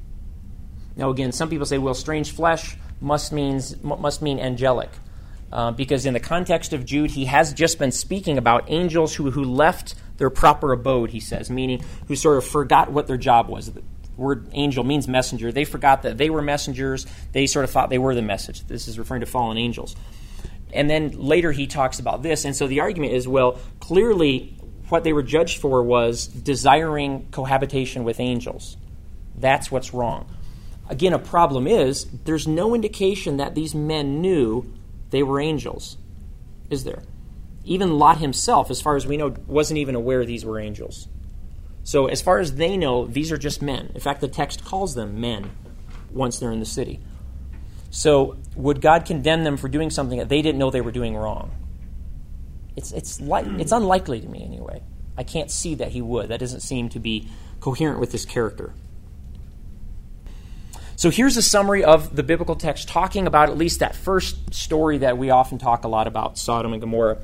[0.98, 4.90] Now, again, some people say, well, strange flesh must, means, must mean angelic.
[5.52, 9.32] Uh, because in the context of Jude, he has just been speaking about angels who,
[9.32, 13.48] who left their proper abode, he says, meaning who sort of forgot what their job
[13.48, 13.72] was.
[13.72, 13.84] The
[14.18, 15.52] word angel means messenger.
[15.52, 17.06] They forgot that they were messengers.
[17.32, 18.66] They sort of thought they were the message.
[18.68, 19.96] This is referring to fallen angels.
[20.74, 22.44] And then later he talks about this.
[22.44, 24.58] And so the argument is well, clearly
[24.90, 28.76] what they were judged for was desiring cohabitation with angels.
[29.38, 30.28] That's what's wrong.
[30.90, 34.72] Again, a problem is there's no indication that these men knew
[35.10, 35.98] they were angels,
[36.70, 37.04] is there?
[37.66, 41.08] Even Lot himself, as far as we know, wasn't even aware these were angels.
[41.84, 43.92] So, as far as they know, these are just men.
[43.94, 45.52] In fact, the text calls them men
[46.12, 47.00] once they're in the city.
[47.90, 51.16] So, would God condemn them for doing something that they didn't know they were doing
[51.16, 51.52] wrong?
[52.76, 54.82] It's, it's, li- it's unlikely to me, anyway.
[55.18, 56.30] I can't see that he would.
[56.30, 57.28] That doesn't seem to be
[57.60, 58.74] coherent with his character.
[60.98, 64.98] So here's a summary of the biblical text talking about at least that first story
[64.98, 67.20] that we often talk a lot about Sodom and Gomorrah.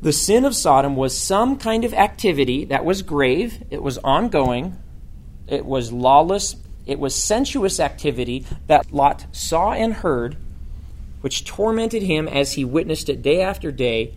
[0.00, 4.78] The sin of Sodom was some kind of activity that was grave, it was ongoing,
[5.46, 6.56] it was lawless,
[6.86, 10.38] it was sensuous activity that Lot saw and heard,
[11.20, 14.14] which tormented him as he witnessed it day after day,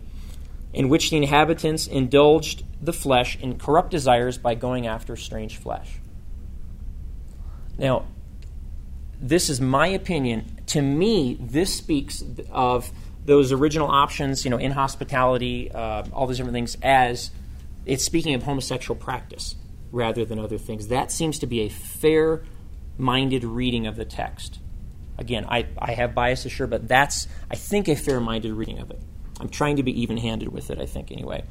[0.72, 6.00] in which the inhabitants indulged the flesh in corrupt desires by going after strange flesh.
[7.78, 8.06] Now,
[9.19, 10.60] this is my opinion.
[10.67, 12.91] To me, this speaks of
[13.25, 17.32] those original options, you know, inhospitality, uh, all those different things, as
[17.86, 19.56] it's speaking of homosexual practice
[19.91, 20.88] rather than other things.
[20.88, 22.43] That seems to be a fair
[22.97, 24.60] minded reading of the text.
[25.17, 28.91] Again, I, I have biases, sure, but that's, I think, a fair minded reading of
[28.91, 29.01] it.
[29.39, 31.43] I'm trying to be even handed with it, I think, anyway.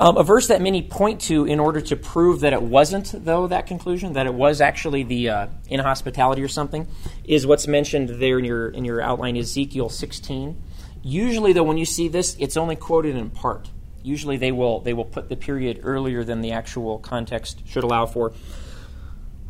[0.00, 3.46] Um, a verse that many point to in order to prove that it wasn't, though,
[3.48, 6.88] that conclusion, that it was actually the uh, inhospitality or something,
[7.22, 10.58] is what's mentioned there in your, in your outline, Ezekiel 16.
[11.02, 13.68] Usually, though, when you see this, it's only quoted in part.
[14.02, 18.06] Usually, they will, they will put the period earlier than the actual context should allow
[18.06, 18.32] for.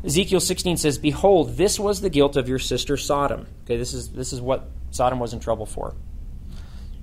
[0.04, 3.46] Ezekiel 16 says, Behold, this was the guilt of your sister Sodom.
[3.62, 5.94] Okay, this is, this is what Sodom was in trouble for.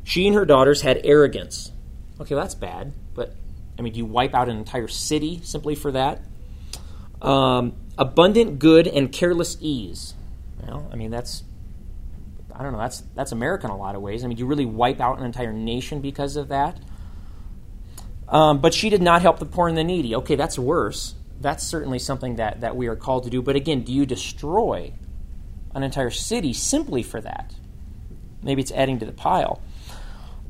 [0.04, 1.72] She and her daughters had arrogance
[2.20, 2.94] Okay, well, that's bad,
[3.78, 6.22] I mean, do you wipe out an entire city simply for that?
[7.22, 10.14] Um, abundant good and careless ease.
[10.62, 11.44] Well, I mean, that's
[12.54, 12.80] I don't know.
[12.80, 14.24] That's that's America in a lot of ways.
[14.24, 16.80] I mean, do you really wipe out an entire nation because of that?
[18.28, 20.16] Um, but she did not help the poor and the needy.
[20.16, 21.16] Okay, that's worse.
[21.40, 23.42] That's certainly something that, that we are called to do.
[23.42, 24.94] But again, do you destroy
[25.74, 27.54] an entire city simply for that?
[28.42, 29.62] Maybe it's adding to the pile.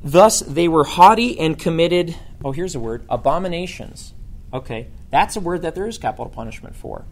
[0.02, 4.14] Thus they were haughty and committed, oh, here's a word, abominations.
[4.52, 7.04] Okay, that's a word that there is capital punishment for.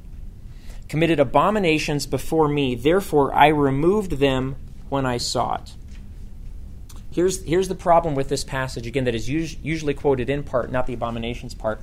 [0.89, 4.57] Committed abominations before me, therefore I removed them
[4.89, 5.75] when I saw it.
[7.11, 10.71] Here's, here's the problem with this passage, again, that is us- usually quoted in part,
[10.71, 11.81] not the abominations part.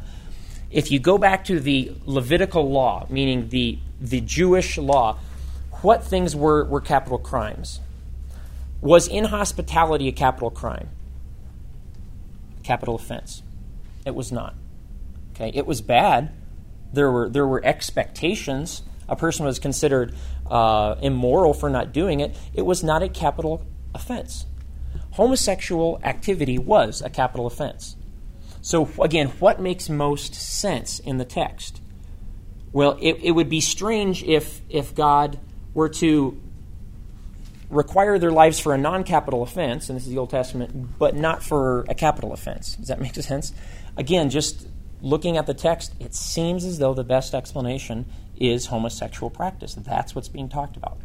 [0.72, 5.18] If you go back to the Levitical law, meaning the, the Jewish law,
[5.82, 7.80] what things were, were capital crimes?
[8.80, 10.90] Was inhospitality a capital crime?
[12.64, 13.44] Capital offense?
[14.06, 14.56] It was not.
[15.32, 16.32] Okay, it was bad.
[16.92, 18.84] There were there were expectations.
[19.10, 20.16] A person was considered
[20.50, 22.36] uh, immoral for not doing it.
[22.54, 24.46] It was not a capital offense.
[25.12, 27.96] Homosexual activity was a capital offense.
[28.62, 31.82] So again, what makes most sense in the text?
[32.72, 35.40] Well, it, it would be strange if, if God
[35.74, 36.42] were to
[37.70, 41.16] require their lives for a non capital offense, and this is the Old Testament, but
[41.16, 42.76] not for a capital offense.
[42.76, 43.54] Does that make sense?
[43.98, 44.68] Again, just
[45.02, 48.06] looking at the text, it seems as though the best explanation
[48.38, 49.76] is homosexual practice.
[49.76, 51.00] That's what's being talked about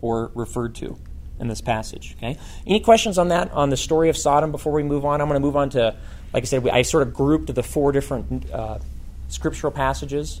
[0.00, 0.98] or referred to
[1.40, 2.14] in this passage.
[2.16, 2.38] Okay.
[2.66, 5.20] Any questions on that on the story of Sodom before we move on?
[5.20, 5.96] I'm going to move on to,
[6.32, 8.78] like I said, I sort of grouped the four different uh,
[9.28, 10.40] scriptural passages.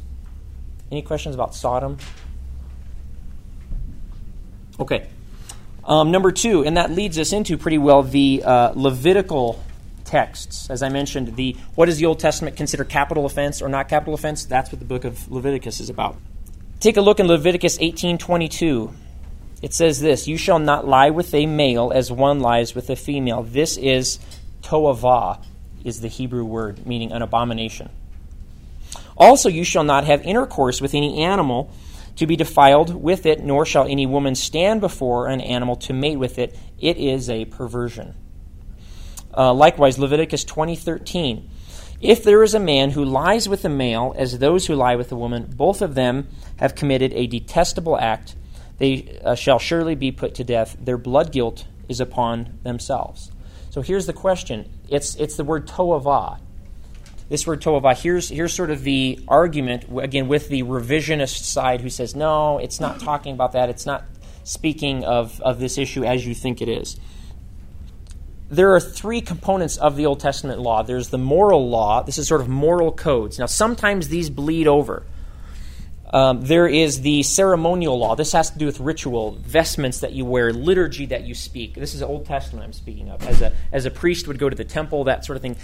[0.90, 1.98] Any questions about Sodom?
[4.80, 5.08] Okay.
[5.88, 9.64] Um, number two, and that leads us into pretty well the uh, Levitical
[10.04, 10.68] texts.
[10.68, 14.12] As I mentioned, the what does the Old Testament consider capital offense or not capital
[14.12, 14.44] offense?
[14.44, 16.16] That's what the book of Leviticus is about.
[16.78, 18.92] Take a look in Leviticus 18:22.
[19.62, 22.96] It says this, "You shall not lie with a male as one lies with a
[22.96, 24.18] female." This is
[24.62, 25.38] toavah
[25.84, 27.88] is the Hebrew word meaning an abomination.
[29.16, 31.70] Also, you shall not have intercourse with any animal
[32.18, 36.16] to be defiled with it, nor shall any woman stand before an animal to mate
[36.16, 36.56] with it.
[36.80, 38.14] It is a perversion.
[39.36, 41.48] Uh, likewise, Leviticus 20:13.
[42.00, 45.10] If there is a man who lies with a male as those who lie with
[45.12, 48.34] a woman, both of them have committed a detestable act.
[48.78, 50.76] They uh, shall surely be put to death.
[50.80, 53.30] Their blood guilt is upon themselves.
[53.70, 54.70] So here's the question.
[54.88, 56.40] It's, it's the word toavah.
[57.28, 61.90] This word toavah, here's, here's sort of the argument, again, with the revisionist side who
[61.90, 63.68] says, no, it's not talking about that.
[63.68, 64.04] It's not
[64.44, 66.98] speaking of, of this issue as you think it is
[68.50, 70.82] there are three components of the Old Testament law.
[70.82, 72.02] There's the moral law.
[72.02, 73.38] This is sort of moral codes.
[73.38, 75.04] Now, sometimes these bleed over.
[76.10, 78.14] Um, there is the ceremonial law.
[78.14, 81.74] This has to do with ritual, vestments that you wear, liturgy that you speak.
[81.74, 83.22] This is Old Testament I'm speaking of.
[83.28, 85.56] As a, as a priest would go to the temple, that sort of thing.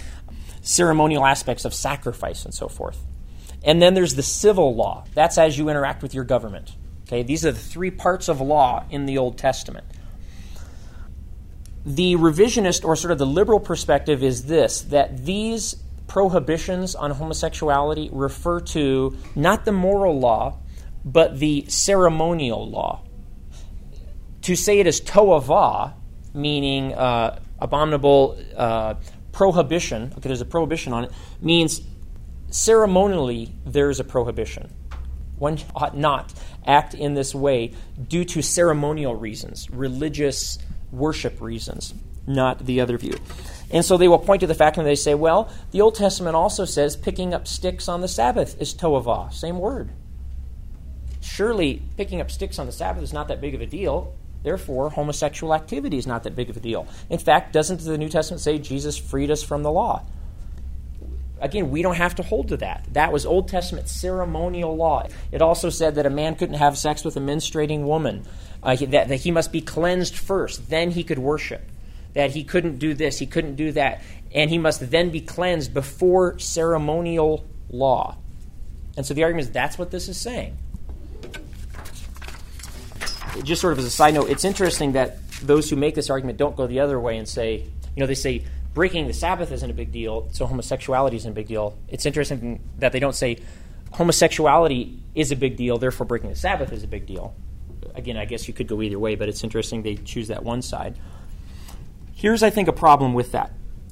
[0.65, 3.05] Ceremonial aspects of sacrifice and so forth.
[3.63, 5.05] And then there's the civil law.
[5.13, 6.75] That's as you interact with your government.
[7.03, 9.85] Okay, these are the three parts of law in the Old Testament
[11.85, 15.75] the revisionist or sort of the liberal perspective is this that these
[16.07, 20.57] prohibitions on homosexuality refer to not the moral law,
[21.03, 23.01] but the ceremonial law.
[24.43, 25.93] To say it is toavah,
[26.33, 28.95] meaning uh, abominable uh,
[29.35, 31.11] prohibition, okay, there's a prohibition on it,
[31.41, 31.81] means
[32.49, 34.73] ceremonially there is a prohibition.
[35.37, 36.33] One ought not
[36.65, 37.73] act in this way
[38.07, 40.57] due to ceremonial reasons, religious
[40.89, 41.93] worship reasons,
[42.25, 43.17] not the other view.
[43.71, 46.37] And so they will point to the fact and they say, well, the Old Testament
[46.37, 49.89] also says picking up sticks on the Sabbath is toavah, same word.
[51.19, 54.15] Surely picking up sticks on the Sabbath is not that big of a deal.
[54.45, 56.87] Therefore, homosexual activity is not that big of a deal.
[57.09, 60.05] In fact, doesn't the New Testament say Jesus freed us from the law?
[61.41, 62.85] Again, we don't have to hold to that.
[62.93, 65.07] That was Old Testament ceremonial law.
[65.31, 68.23] It also said that a man couldn't have sex with a menstruating woman
[68.61, 71.63] uh, that, that he must be cleansed first, then he could worship.
[72.13, 74.03] That he couldn't do this, he couldn't do that.
[74.31, 78.15] And he must then be cleansed before ceremonial law.
[78.95, 80.55] And so the argument is that's what this is saying.
[83.43, 86.37] Just sort of as a side note, it's interesting that those who make this argument
[86.37, 89.69] don't go the other way and say, you know, they say breaking the Sabbath isn't
[89.69, 91.77] a big deal, so homosexuality isn't a big deal.
[91.87, 93.39] It's interesting that they don't say
[93.91, 97.35] homosexuality is a big deal, therefore breaking the Sabbath is a big deal
[97.95, 100.61] again, I guess you could go either way, but it's interesting they choose that one
[100.61, 100.99] side.
[102.13, 103.51] Here's, I think, a problem with that.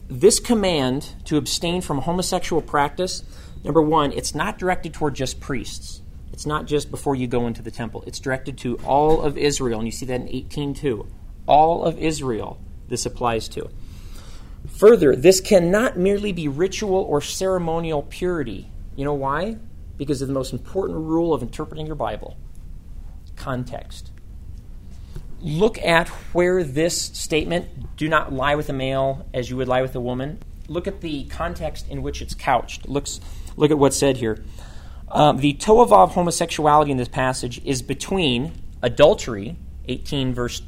[0.09, 3.23] This command to abstain from homosexual practice,
[3.63, 6.01] number one, it's not directed toward just priests.
[6.33, 8.03] It's not just before you go into the temple.
[8.07, 11.07] It's directed to all of Israel, and you see that in 18.2.
[11.47, 12.59] All of Israel
[12.89, 13.69] this applies to.
[14.77, 18.69] Further, this cannot merely be ritual or ceremonial purity.
[18.95, 19.57] You know why?
[19.97, 22.37] Because of the most important rule of interpreting your Bible
[23.35, 24.11] context.
[25.41, 29.81] Look at where this statement, do not lie with a male as you would lie
[29.81, 32.87] with a woman, look at the context in which it's couched.
[32.87, 33.19] Looks,
[33.57, 34.43] look at what's said here.
[35.13, 38.51] Um, the of homosexuality in this passage is between
[38.81, 39.55] adultery,
[39.87, 40.63] 18 verse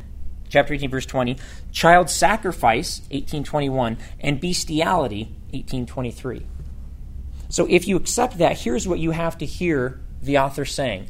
[0.49, 1.37] chapter 18 verse 20,
[1.71, 6.45] child sacrifice, 1821, and bestiality, 1823.
[7.49, 11.09] So if you accept that, here's what you have to hear the author saying.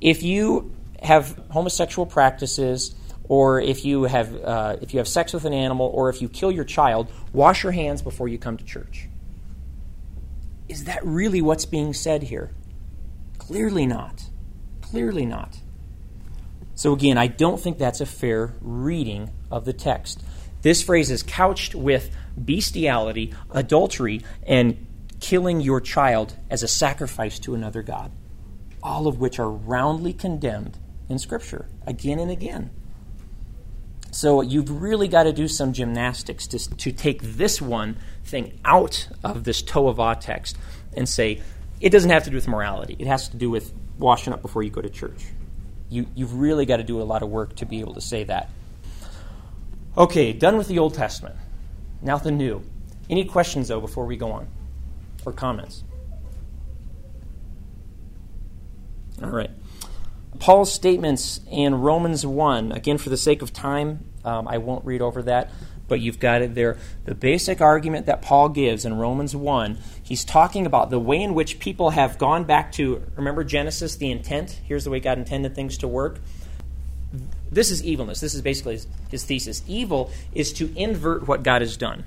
[0.00, 2.94] If you have homosexual practices,
[3.24, 6.28] or if you have uh, if you have sex with an animal, or if you
[6.28, 9.08] kill your child, wash your hands before you come to church.
[10.72, 12.50] Is that really what's being said here?
[13.36, 14.24] Clearly not.
[14.80, 15.58] Clearly not.
[16.74, 20.22] So again, I don't think that's a fair reading of the text.
[20.62, 24.86] This phrase is couched with bestiality, adultery, and
[25.20, 28.10] killing your child as a sacrifice to another God.
[28.82, 32.70] all of which are roundly condemned in Scripture again and again.
[34.10, 39.08] So you've really got to do some gymnastics to, to take this one thing out
[39.24, 40.56] of this Toavah text
[40.96, 41.40] and say,
[41.80, 42.96] it doesn't have to do with morality.
[42.98, 45.24] It has to do with washing up before you go to church.
[45.88, 48.24] You, you've really got to do a lot of work to be able to say
[48.24, 48.50] that.
[49.96, 51.36] Okay, done with the Old Testament.
[52.00, 52.62] Now the New.
[53.10, 54.48] Any questions, though, before we go on?
[55.26, 55.84] Or comments?
[59.22, 59.50] All right.
[60.38, 65.02] Paul's statements in Romans 1, again, for the sake of time, um, I won't read
[65.02, 65.50] over that,
[65.92, 66.78] but you've got it there.
[67.04, 71.34] The basic argument that Paul gives in Romans 1, he's talking about the way in
[71.34, 74.58] which people have gone back to, remember Genesis, the intent?
[74.64, 76.18] Here's the way God intended things to work.
[77.50, 78.20] This is evilness.
[78.20, 79.62] This is basically his, his thesis.
[79.66, 82.06] Evil is to invert what God has done.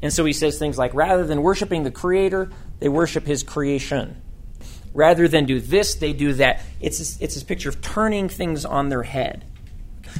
[0.00, 4.16] And so he says things like rather than worshiping the Creator, they worship his creation.
[4.94, 6.62] Rather than do this, they do that.
[6.80, 9.44] It's this, it's this picture of turning things on their head.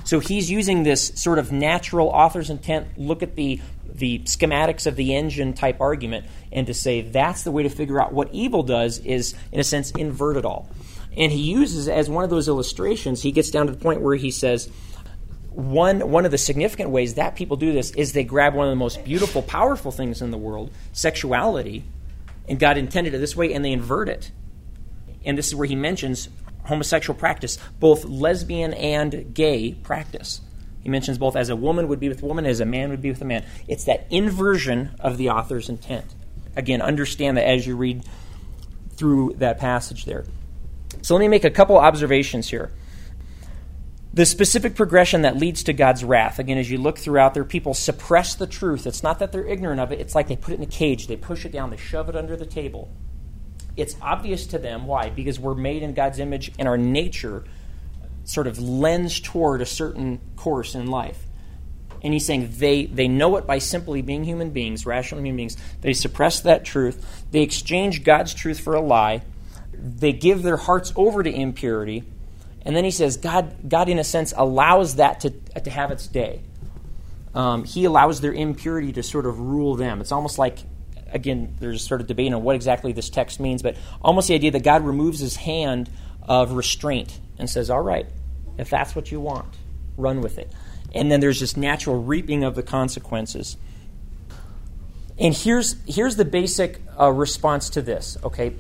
[0.05, 3.61] So he's using this sort of natural author's intent, look at the,
[3.93, 8.01] the schematics of the engine type argument, and to say that's the way to figure
[8.01, 10.69] out what evil does is, in a sense, invert it all.
[11.17, 14.17] And he uses, as one of those illustrations, he gets down to the point where
[14.17, 14.71] he says,
[15.51, 18.71] one, one of the significant ways that people do this is they grab one of
[18.71, 21.85] the most beautiful, powerful things in the world, sexuality,
[22.49, 24.31] and God intended it this way, and they invert it
[25.25, 26.29] and this is where he mentions
[26.71, 30.41] homosexual practice, both lesbian and gay practice.
[30.81, 33.03] He mentions both as a woman would be with a woman, as a man would
[33.03, 33.45] be with a man.
[33.69, 36.07] It's that inversion of the author's intent.
[36.57, 38.05] Again, understand that as you read
[38.93, 40.25] through that passage there.
[41.03, 42.73] So let me make a couple observations here.
[44.13, 47.75] The specific progression that leads to God's wrath, again, as you look throughout there, people
[47.75, 48.87] suppress the truth.
[48.87, 51.07] It's not that they're ignorant of it, it's like they put it in a cage,
[51.07, 52.91] they push it down, they shove it under the table
[53.81, 54.87] it's obvious to them.
[54.87, 55.11] Why?
[55.11, 57.45] Because we're made in God's image and our nature
[58.25, 61.27] sort of lends toward a certain course in life.
[62.03, 65.57] And he's saying they, they know it by simply being human beings, rational human beings.
[65.81, 67.25] They suppress that truth.
[67.31, 69.23] They exchange God's truth for a lie.
[69.73, 72.05] They give their hearts over to impurity.
[72.63, 76.07] And then he says, God, God in a sense, allows that to, to have its
[76.07, 76.43] day.
[77.35, 80.01] Um, he allows their impurity to sort of rule them.
[80.01, 80.59] It's almost like
[81.13, 84.51] again, there's sort of debate on what exactly this text means, but almost the idea
[84.53, 85.91] that God removes his hand
[86.23, 88.07] of restraint and says, All right,
[88.59, 89.47] if that's what you want,
[89.97, 90.51] run with it.
[90.95, 93.57] And then there's this natural reaping of the consequences.
[95.19, 98.55] And here's, here's the basic uh, response to this, okay?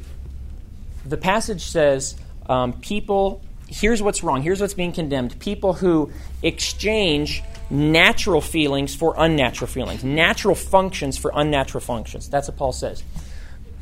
[1.06, 5.38] The passage says, um, people, here's what's wrong, here's what's being condemned.
[5.40, 12.28] People who exchange natural feelings for unnatural feelings, natural functions for unnatural functions.
[12.28, 13.02] That's what Paul says.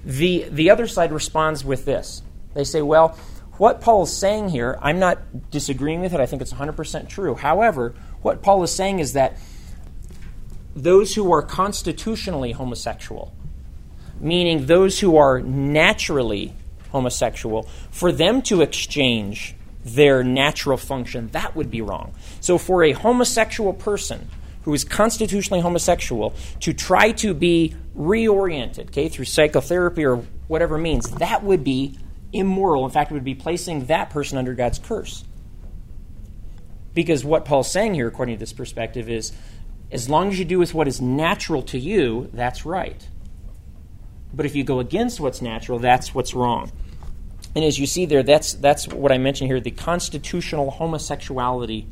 [0.05, 2.23] The, the other side responds with this.
[2.55, 3.19] They say, well,
[3.57, 6.21] what Paul is saying here, I'm not disagreeing with it.
[6.21, 7.35] I think it's 100% true.
[7.35, 9.37] However, what Paul is saying is that
[10.77, 13.35] those who are constitutionally homosexual,
[14.21, 16.55] meaning those who are naturally
[16.91, 19.55] homosexual, for them to exchange
[19.95, 22.15] their natural function, that would be wrong.
[22.41, 24.29] So, for a homosexual person
[24.63, 30.17] who is constitutionally homosexual to try to be reoriented, okay, through psychotherapy or
[30.49, 31.99] whatever means, that would be
[32.33, 32.85] immoral.
[32.85, 35.25] In fact, it would be placing that person under God's curse.
[36.95, 39.33] Because what Paul's saying here, according to this perspective, is
[39.91, 43.09] as long as you do with what is natural to you, that's right.
[44.35, 46.73] But if you go against what's natural, that's what's wrong.
[47.55, 51.87] And as you see there, that's, that's what I mentioned here the constitutional homosexuality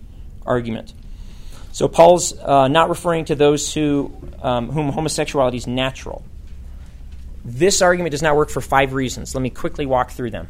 [0.45, 0.93] argument.
[1.73, 6.25] So Paul's uh, not referring to those who, um, whom homosexuality is natural.
[7.45, 9.35] This argument does not work for five reasons.
[9.35, 10.49] Let me quickly walk through them.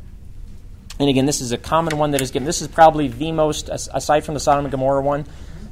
[0.98, 2.46] And again, this is a common one that is given.
[2.46, 5.26] This is probably the most, aside from the Sodom and Gomorrah one,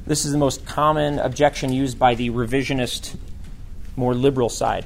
[0.05, 3.15] this is the most common objection used by the revisionist,
[3.95, 4.85] more liberal side.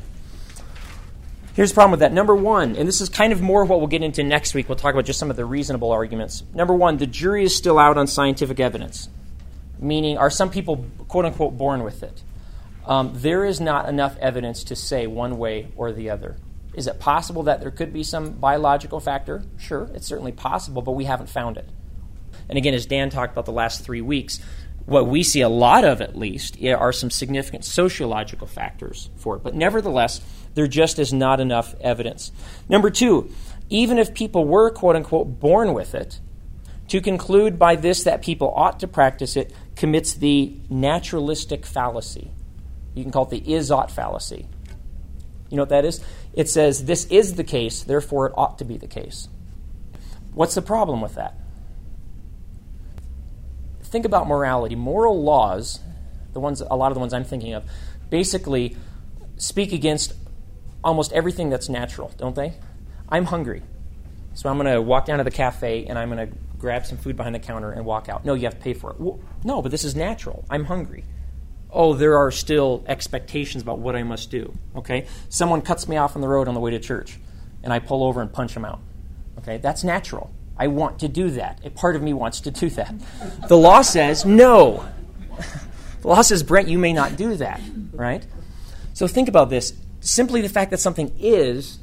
[1.55, 2.13] Here's the problem with that.
[2.13, 4.69] Number one, and this is kind of more of what we'll get into next week.
[4.69, 6.43] We'll talk about just some of the reasonable arguments.
[6.53, 9.09] Number one, the jury is still out on scientific evidence,
[9.79, 12.23] meaning, are some people, quote unquote, born with it?
[12.85, 16.37] Um, there is not enough evidence to say one way or the other.
[16.73, 19.43] Is it possible that there could be some biological factor?
[19.57, 21.67] Sure, it's certainly possible, but we haven't found it.
[22.47, 24.39] And again, as Dan talked about the last three weeks,
[24.89, 29.43] what we see a lot of, at least, are some significant sociological factors for it.
[29.43, 30.21] But nevertheless,
[30.55, 32.31] there just is not enough evidence.
[32.67, 33.31] Number two,
[33.69, 36.19] even if people were, quote unquote, born with it,
[36.87, 42.31] to conclude by this that people ought to practice it commits the naturalistic fallacy.
[42.95, 44.47] You can call it the is ought fallacy.
[45.49, 46.03] You know what that is?
[46.33, 49.29] It says, this is the case, therefore it ought to be the case.
[50.33, 51.35] What's the problem with that?
[53.89, 54.75] Think about morality.
[54.75, 55.79] Moral laws,
[56.33, 57.63] the ones a lot of the ones I'm thinking of,
[58.09, 58.77] basically
[59.37, 60.13] speak against
[60.83, 62.53] almost everything that's natural, don't they?
[63.09, 63.63] I'm hungry.
[64.35, 66.97] So I'm going to walk down to the cafe and I'm going to grab some
[66.97, 68.25] food behind the counter and walk out.
[68.25, 68.99] No, you have to pay for it.
[68.99, 70.45] Well, no, but this is natural.
[70.49, 71.03] I'm hungry.
[71.71, 74.53] Oh, there are still expectations about what I must do.
[74.75, 75.07] Okay?
[75.29, 77.17] Someone cuts me off on the road on the way to church
[77.63, 78.81] and I pull over and punch him out.
[79.39, 79.57] Okay?
[79.57, 80.31] That's natural.
[80.59, 81.61] I want to do that.
[81.63, 82.93] A part of me wants to do that.
[83.47, 84.85] The law says no.
[86.01, 87.61] The law says, Brent, you may not do that,
[87.93, 88.25] right?
[88.93, 89.73] So think about this.
[90.01, 91.79] Simply the fact that something is,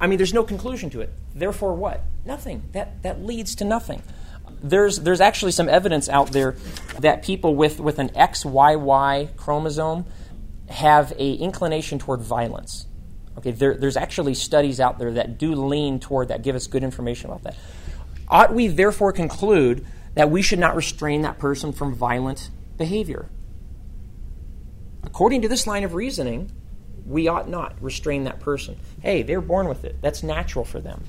[0.00, 1.12] I mean, there's no conclusion to it.
[1.34, 2.02] Therefore, what?
[2.24, 2.62] Nothing.
[2.72, 4.02] That, that leads to nothing.
[4.62, 6.56] There's, there's actually some evidence out there
[7.00, 10.04] that people with, with an XYY chromosome
[10.68, 12.86] have a inclination toward violence.
[13.38, 16.82] Okay, there, there's actually studies out there that do lean toward that, give us good
[16.82, 17.56] information about that.
[18.28, 23.28] Ought we therefore conclude that we should not restrain that person from violent behavior?
[25.02, 26.50] According to this line of reasoning,
[27.06, 28.76] we ought not restrain that person.
[29.00, 29.96] Hey, they're born with it.
[30.00, 31.04] That's natural for them.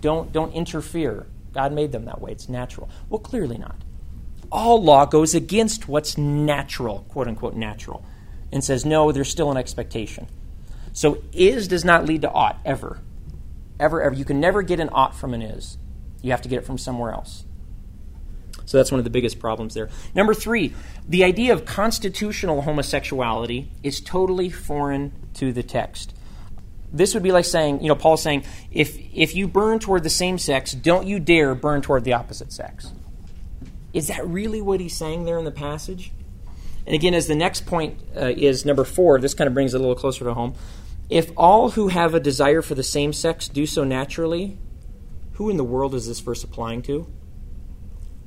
[0.00, 1.26] Don't, don't interfere.
[1.52, 2.32] God made them that way.
[2.32, 2.88] It's natural.
[3.08, 3.76] Well, clearly not.
[4.50, 8.04] All law goes against what's natural, quote unquote natural,
[8.52, 10.28] and says, no, there's still an expectation.
[10.96, 13.00] So is does not lead to ought, ever.
[13.78, 14.14] Ever, ever.
[14.14, 15.76] You can never get an ought from an is.
[16.22, 17.44] You have to get it from somewhere else.
[18.64, 19.90] So that's one of the biggest problems there.
[20.14, 20.72] Number three,
[21.06, 26.14] the idea of constitutional homosexuality is totally foreign to the text.
[26.90, 30.08] This would be like saying, you know, Paul's saying, if, if you burn toward the
[30.08, 32.90] same sex, don't you dare burn toward the opposite sex.
[33.92, 36.10] Is that really what he's saying there in the passage?
[36.86, 39.76] And again, as the next point uh, is number four, this kind of brings it
[39.76, 40.54] a little closer to home.
[41.08, 44.58] If all who have a desire for the same sex do so naturally,
[45.34, 47.06] who in the world is this verse applying to?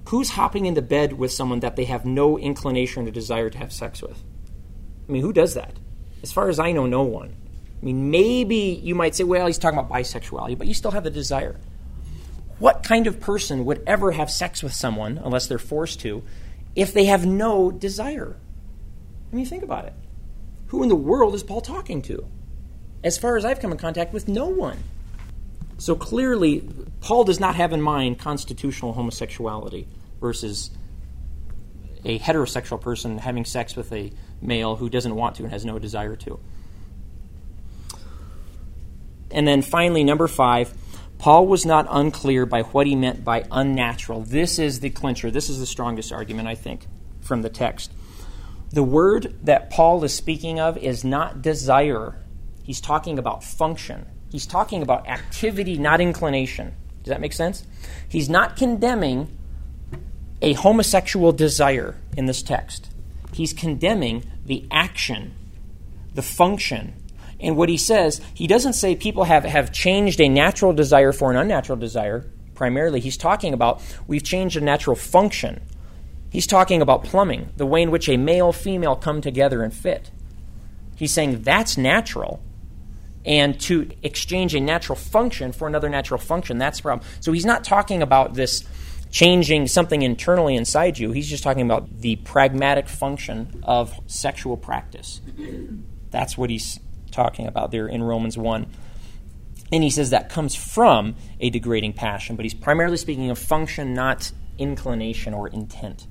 [0.08, 3.74] Who's hopping into bed with someone that they have no inclination or desire to have
[3.74, 4.24] sex with?
[5.08, 5.74] I mean, who does that?
[6.24, 7.36] As far as I know, no one.
[7.82, 11.04] I mean, maybe you might say, well, he's talking about bisexuality, but you still have
[11.04, 11.60] the desire.
[12.60, 16.24] What kind of person would ever have sex with someone, unless they're forced to,
[16.76, 18.38] if they have no desire?
[19.32, 19.94] I mean, think about it.
[20.68, 22.26] Who in the world is Paul talking to?
[23.04, 24.78] As far as I've come in contact with, no one.
[25.78, 26.68] So clearly,
[27.02, 29.88] Paul does not have in mind constitutional homosexuality
[30.20, 30.72] versus
[32.04, 35.80] a heterosexual person having sex with a male who doesn't want to and has no
[35.80, 36.40] desire to.
[39.32, 40.74] And then finally, number five,
[41.18, 44.22] Paul was not unclear by what he meant by unnatural.
[44.22, 45.30] This is the clincher.
[45.30, 46.88] This is the strongest argument, I think,
[47.22, 47.92] from the text.
[48.72, 52.16] The word that Paul is speaking of is not desire
[52.70, 54.06] He's talking about function.
[54.32, 56.76] He's talking about activity, not inclination.
[57.02, 57.66] Does that make sense?
[58.08, 59.36] He's not condemning
[60.40, 62.92] a homosexual desire in this text.
[63.34, 65.34] He's condemning the action,
[66.14, 66.94] the function.
[67.40, 71.32] And what he says, he doesn't say people have, have changed a natural desire for
[71.32, 73.00] an unnatural desire, primarily.
[73.00, 75.60] He's talking about we've changed a natural function.
[76.30, 80.12] He's talking about plumbing, the way in which a male female come together and fit.
[80.96, 82.44] He's saying that's natural
[83.26, 86.58] and to exchange a natural function for another natural function.
[86.58, 87.08] That's the problem.
[87.20, 88.64] So he's not talking about this
[89.12, 91.12] changing something internally inside you.
[91.12, 95.22] He's just talking about the pragmatic function of sexual practice.
[96.12, 96.80] That's what he's
[97.12, 98.68] talking about there in Romans 1.
[99.72, 103.94] And he says that comes from a degrading passion, but he's primarily speaking of function,
[103.94, 106.08] not inclination or intent.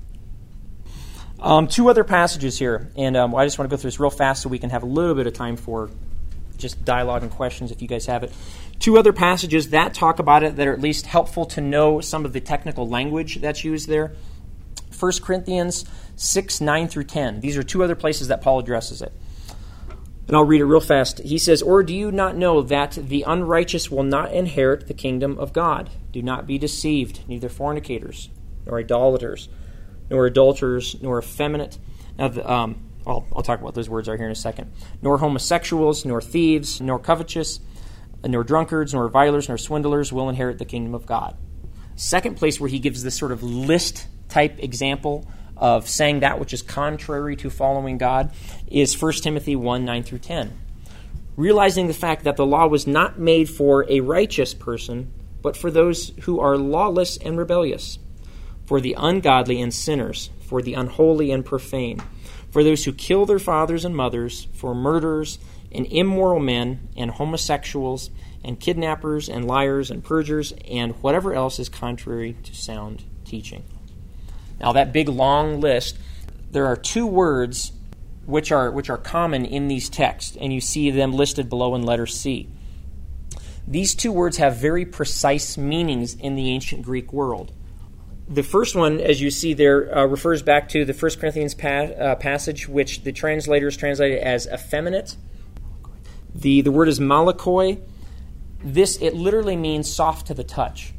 [1.39, 4.09] Um, two other passages here, and um, I just want to go through this real
[4.09, 5.89] fast so we can have a little bit of time for
[6.59, 8.31] just dialogue and questions if you guys have it.
[8.79, 12.25] Two other passages that talk about it that are at least helpful to know some
[12.25, 14.13] of the technical language that's used there.
[14.97, 15.85] 1 Corinthians
[16.15, 17.39] 6, 9 through 10.
[17.39, 19.13] These are two other places that Paul addresses it.
[20.27, 21.19] And I'll read it real fast.
[21.19, 25.39] He says, Or do you not know that the unrighteous will not inherit the kingdom
[25.39, 25.89] of God?
[26.11, 28.29] Do not be deceived, neither fornicators,
[28.65, 29.49] nor idolaters,
[30.09, 31.79] nor adulterers, nor effeminate.
[32.17, 34.71] Now, the, um, well, I'll talk about those words right here in a second.
[35.01, 37.59] Nor homosexuals, nor thieves, nor covetous,
[38.23, 41.35] nor drunkards, nor revilers, nor swindlers will inherit the kingdom of God.
[41.95, 45.25] Second place where he gives this sort of list type example
[45.57, 48.31] of saying that which is contrary to following God
[48.67, 50.53] is 1 Timothy 1 9 through 10.
[51.35, 55.71] Realizing the fact that the law was not made for a righteous person, but for
[55.71, 57.97] those who are lawless and rebellious,
[58.67, 61.99] for the ungodly and sinners, for the unholy and profane
[62.51, 65.39] for those who kill their fathers and mothers, for murderers,
[65.71, 68.09] and immoral men, and homosexuals,
[68.43, 73.63] and kidnappers, and liars, and perjurers, and whatever else is contrary to sound teaching.
[74.59, 75.97] Now, that big long list,
[76.51, 77.71] there are two words
[78.25, 81.83] which are, which are common in these texts, and you see them listed below in
[81.83, 82.47] letter C.
[83.67, 87.51] These two words have very precise meanings in the ancient Greek world.
[88.29, 91.67] The first one, as you see there, uh, refers back to the 1 Corinthians pa-
[91.67, 95.17] uh, passage, which the translators translated as effeminate.
[96.35, 97.81] The, the word is malakoi.
[98.63, 100.93] This, it literally means soft to the touch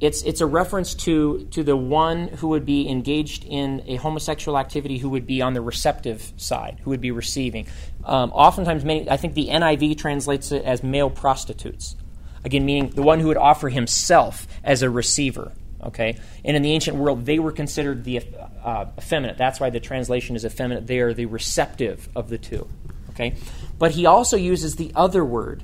[0.00, 4.58] it's, it's a reference to, to the one who would be engaged in a homosexual
[4.58, 7.66] activity who would be on the receptive side, who would be receiving.
[8.04, 11.96] Um, oftentimes, many, I think the NIV translates it as male prostitutes.
[12.44, 15.52] Again, meaning the one who would offer himself as a receiver.
[15.82, 16.18] Okay?
[16.44, 18.22] And in the ancient world, they were considered the
[18.62, 19.38] uh, effeminate.
[19.38, 20.86] That's why the translation is effeminate.
[20.86, 22.68] They are the receptive of the two.
[23.10, 23.34] Okay?
[23.78, 25.62] But he also uses the other word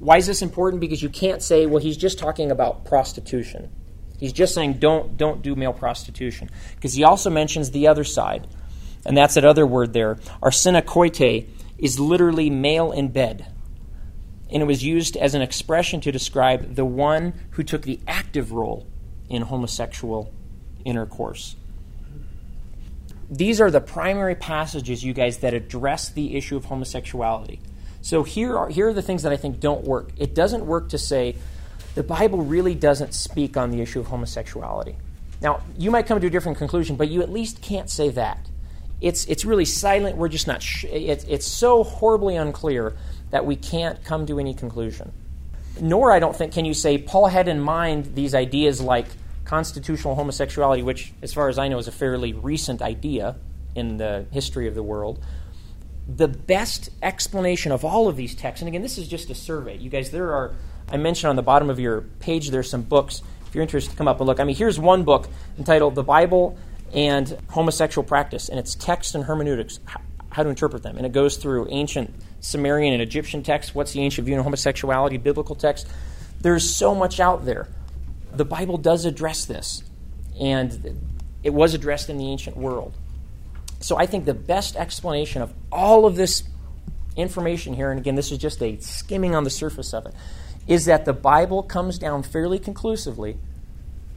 [0.00, 0.80] why is this important?
[0.80, 3.70] Because you can't say, well, he's just talking about prostitution.
[4.18, 6.50] He's just saying don't don't do male prostitution.
[6.74, 8.46] Because he also mentions the other side.
[9.04, 10.16] And that's that other word there.
[10.42, 13.46] Arsenokoite is literally male in bed.
[14.50, 18.52] And it was used as an expression to describe the one who took the active
[18.52, 18.86] role
[19.28, 20.32] in homosexual
[20.84, 21.56] intercourse.
[23.28, 27.60] These are the primary passages, you guys, that address the issue of homosexuality.
[28.02, 30.10] So here are, here are the things that I think don't work.
[30.16, 31.34] It doesn't work to say
[31.96, 34.96] the Bible really doesn't speak on the issue of homosexuality.
[35.40, 38.38] Now, you might come to a different conclusion, but you at least can't say that.
[39.00, 40.16] It's, it's really silent.
[40.16, 42.96] We're just not, sh- it's, it's so horribly unclear
[43.30, 45.12] that we can't come to any conclusion.
[45.80, 49.06] Nor, I don't think, can you say Paul had in mind these ideas like
[49.44, 53.36] constitutional homosexuality, which, as far as I know, is a fairly recent idea
[53.74, 55.22] in the history of the world
[56.08, 59.76] the best explanation of all of these texts, and again, this is just a survey.
[59.76, 60.54] You guys, there are,
[60.88, 63.22] I mentioned on the bottom of your page, there's some books.
[63.46, 64.38] If you're interested, come up and look.
[64.38, 66.56] I mean, here's one book entitled The Bible
[66.92, 69.80] and Homosexual Practice, and it's text and hermeneutics,
[70.36, 70.98] how to interpret them.
[70.98, 73.74] And it goes through ancient Sumerian and Egyptian texts.
[73.74, 75.88] What's the ancient view on homosexuality, biblical text?
[76.42, 77.68] There's so much out there.
[78.34, 79.82] The Bible does address this,
[80.38, 81.00] and
[81.42, 82.92] it was addressed in the ancient world.
[83.80, 86.42] So I think the best explanation of all of this
[87.16, 90.12] information here, and again, this is just a skimming on the surface of it,
[90.66, 93.38] is that the Bible comes down fairly conclusively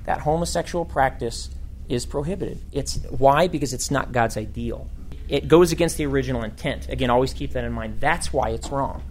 [0.04, 1.50] that homosexual practice
[1.88, 2.60] is prohibited.
[2.74, 3.48] It's why?
[3.48, 4.90] Because it's not God's ideal.
[5.30, 6.90] It goes against the original intent.
[6.90, 8.02] Again, always keep that in mind.
[8.02, 9.04] That's why it's wrong.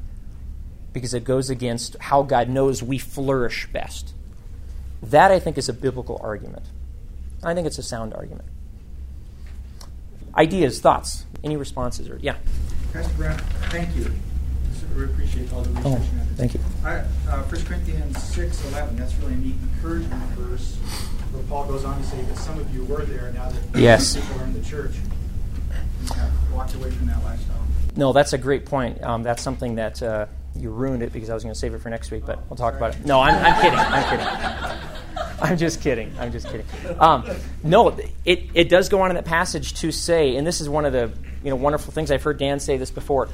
[0.92, 4.14] Because it goes against how God knows we flourish best.
[5.02, 6.66] That, I think, is a biblical argument.
[7.42, 8.48] I think it's a sound argument
[10.38, 12.08] ideas, thoughts, any responses?
[12.08, 12.36] Or yeah.
[12.92, 13.38] Pastor Brown,
[13.70, 14.10] thank you.
[14.96, 15.86] We appreciate all the research.
[15.86, 16.00] Oh,
[16.36, 16.60] thank you.
[16.84, 16.96] I,
[17.28, 20.74] uh, 1 Corinthians 6 11, that's really a neat encouragement verse
[21.32, 24.16] where Paul goes on to say that some of you were there now that yes.
[24.16, 24.94] people are in the church.
[26.52, 27.64] Walked away from that lifestyle.
[27.96, 29.02] No, that's a great point.
[29.02, 31.80] Um, that's something that uh, you ruined it because I was going to save it
[31.80, 33.04] for next week, but we'll talk about it.
[33.04, 33.78] No, I'm, I'm kidding.
[33.78, 34.88] I'm kidding.
[35.40, 36.12] I'm just kidding.
[36.18, 36.66] I'm just kidding.
[36.98, 37.24] Um,
[37.62, 40.84] no, it, it does go on in that passage to say, and this is one
[40.84, 41.12] of the
[41.44, 43.28] you know wonderful things I've heard Dan say this before.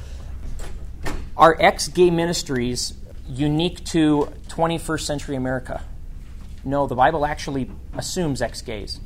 [1.37, 2.93] Are ex-gay ministries
[3.27, 5.83] unique to 21st century America?
[6.63, 8.99] No, the Bible actually assumes ex-gays,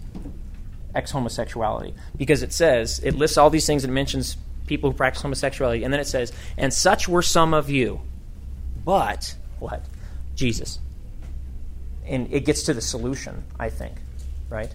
[0.96, 4.38] ex-homosexuality, because it says it lists all these things and mentions
[4.68, 8.02] people who practice homosexuality, and then it says, "And such were some of you."
[8.86, 9.84] But what?
[10.36, 10.80] Jesus
[12.10, 13.96] and it gets to the solution, I think,
[14.50, 14.74] right?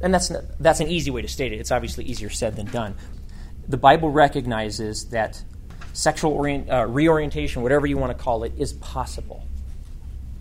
[0.00, 1.56] And that's, that's an easy way to state it.
[1.56, 2.94] It's obviously easier said than done.
[3.68, 5.42] The Bible recognizes that
[5.92, 9.44] sexual orient, uh, reorientation, whatever you want to call it, is possible.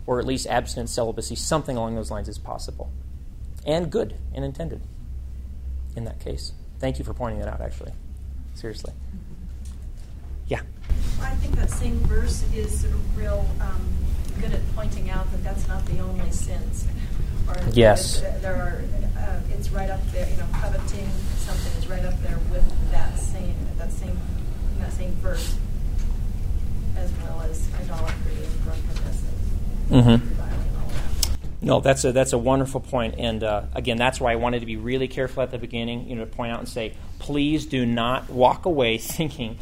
[0.05, 2.91] Or at least abstinence, celibacy, something along those lines is possible.
[3.65, 4.81] And good and intended
[5.95, 6.53] in that case.
[6.79, 7.91] Thank you for pointing that out, actually.
[8.53, 8.93] Seriously.
[10.47, 10.61] Yeah.
[11.21, 12.85] I think that same verse is
[13.15, 13.87] real um,
[14.41, 16.87] good at pointing out that that's not the only sins.
[17.47, 18.21] Or yes.
[18.41, 18.83] There are,
[19.21, 23.17] uh, it's right up there, you know, coveting something is right up there with that
[23.17, 24.19] same, that same,
[24.79, 25.57] that same verse,
[26.97, 29.23] as well as idolatry and drunkenness
[29.91, 30.41] and mm-hmm.
[31.65, 34.67] No, that's a that's a wonderful point, and uh, again, that's why I wanted to
[34.67, 36.07] be really careful at the beginning.
[36.07, 39.57] You know, to point out and say, please do not walk away thinking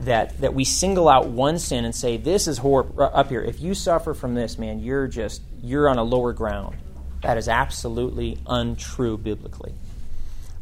[0.00, 3.40] that that we single out one sin and say this is horrible up here.
[3.40, 6.76] If you suffer from this, man, you're just you're on a lower ground.
[7.22, 9.74] That is absolutely untrue biblically.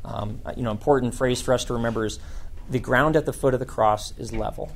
[0.05, 2.19] Um, you know, important phrase for us to remember is
[2.69, 4.71] the ground at the foot of the cross is level.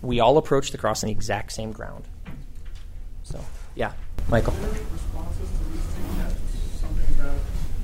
[0.00, 2.04] We all approach the cross on the exact same ground.
[3.28, 3.38] So,
[3.74, 3.92] yeah,
[4.30, 4.54] Michael.
[4.54, 6.16] Are there responses to these things?
[6.16, 7.36] That's something about,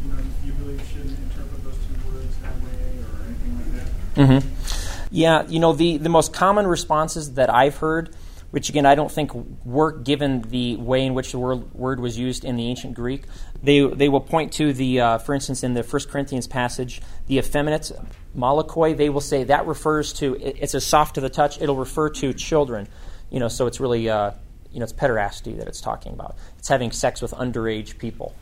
[0.02, 4.42] you know, you really shouldn't interpret those two words that way or anything like that?
[4.42, 5.08] Mm-hmm.
[5.10, 8.16] Yeah, you know, the, the most common responses that I've heard,
[8.52, 9.34] which again I don't think
[9.66, 13.24] work given the way in which the word, word was used in the ancient Greek,
[13.62, 17.36] they, they will point to the, uh, for instance, in the 1 Corinthians passage, the
[17.36, 17.92] effeminate
[18.34, 22.08] malakoi, they will say that refers to, it's a soft to the touch, it'll refer
[22.08, 22.88] to children.
[23.30, 24.30] You know, so it's really, uh,
[24.74, 26.36] you know, it's pederasty that it's talking about.
[26.58, 28.34] It's having sex with underage people.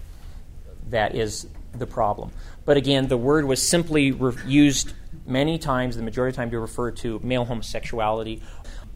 [0.88, 2.32] That is the problem.
[2.64, 4.94] But again, the word was simply re- used
[5.26, 8.42] many times, the majority of the time, to refer to male homosexuality.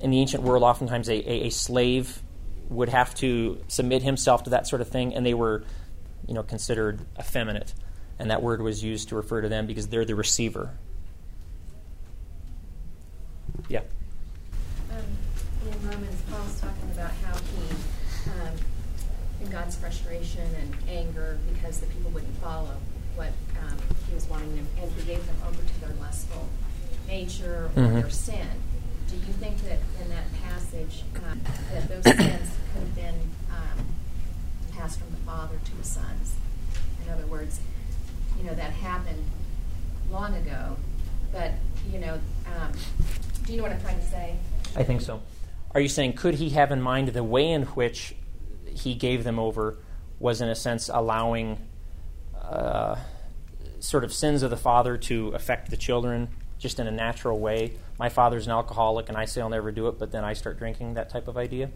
[0.01, 2.22] In the ancient world, oftentimes a, a, a slave
[2.68, 5.62] would have to submit himself to that sort of thing, and they were,
[6.26, 7.74] you know, considered effeminate.
[8.18, 10.70] And that word was used to refer to them because they're the receiver.
[13.68, 13.80] Yeah.
[14.91, 14.97] Um,
[15.66, 18.55] in Romans, Paul's talking about how he, um,
[19.36, 22.76] in God's frustration and anger because the people wouldn't follow
[23.14, 23.32] what
[23.66, 23.76] um,
[24.09, 26.47] he was wanting them, and he gave them over to their lustful
[27.09, 27.94] nature or Mhm.
[28.03, 28.47] their sin.
[29.09, 31.40] Do you think that in that passage um,
[31.72, 33.14] that those sins could have been
[33.51, 33.86] um,
[34.72, 36.34] passed from the father to the sons?
[37.07, 37.61] In other words,
[38.36, 39.24] you know that happened
[40.11, 40.76] long ago,
[41.32, 41.53] but
[41.90, 42.14] you know,
[42.47, 42.72] um,
[43.44, 44.36] do you know what I'm trying to say?
[44.74, 45.22] I think so.
[45.72, 48.14] Are you saying could he have in mind the way in which
[48.68, 49.78] he gave them over
[50.18, 51.58] was, in a sense, allowing
[52.40, 52.96] uh,
[53.80, 57.72] sort of sins of the father to affect the children just in a natural way?
[57.98, 60.58] My father's an alcoholic, and I say I'll never do it, but then I start
[60.58, 60.94] drinking.
[60.94, 61.70] That type of idea.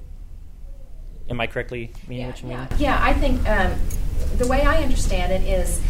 [1.28, 2.58] Am I correctly meaning what you mean?
[2.58, 2.76] yeah.
[2.78, 3.72] Yeah, I think um,
[4.38, 5.80] the way I understand it is,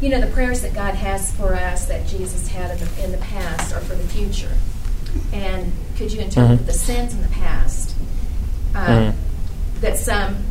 [0.00, 3.12] you know, the prayers that God has for us that Jesus had in the, in
[3.12, 4.50] the past are for the future.
[5.32, 6.66] And could you interpret Mhm.
[6.66, 7.94] the sins in the past
[8.74, 9.14] um, Mhm.
[9.84, 10.42] That some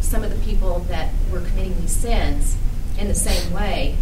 [0.00, 2.56] some of the people that were committing these sins
[2.98, 3.96] in the same way,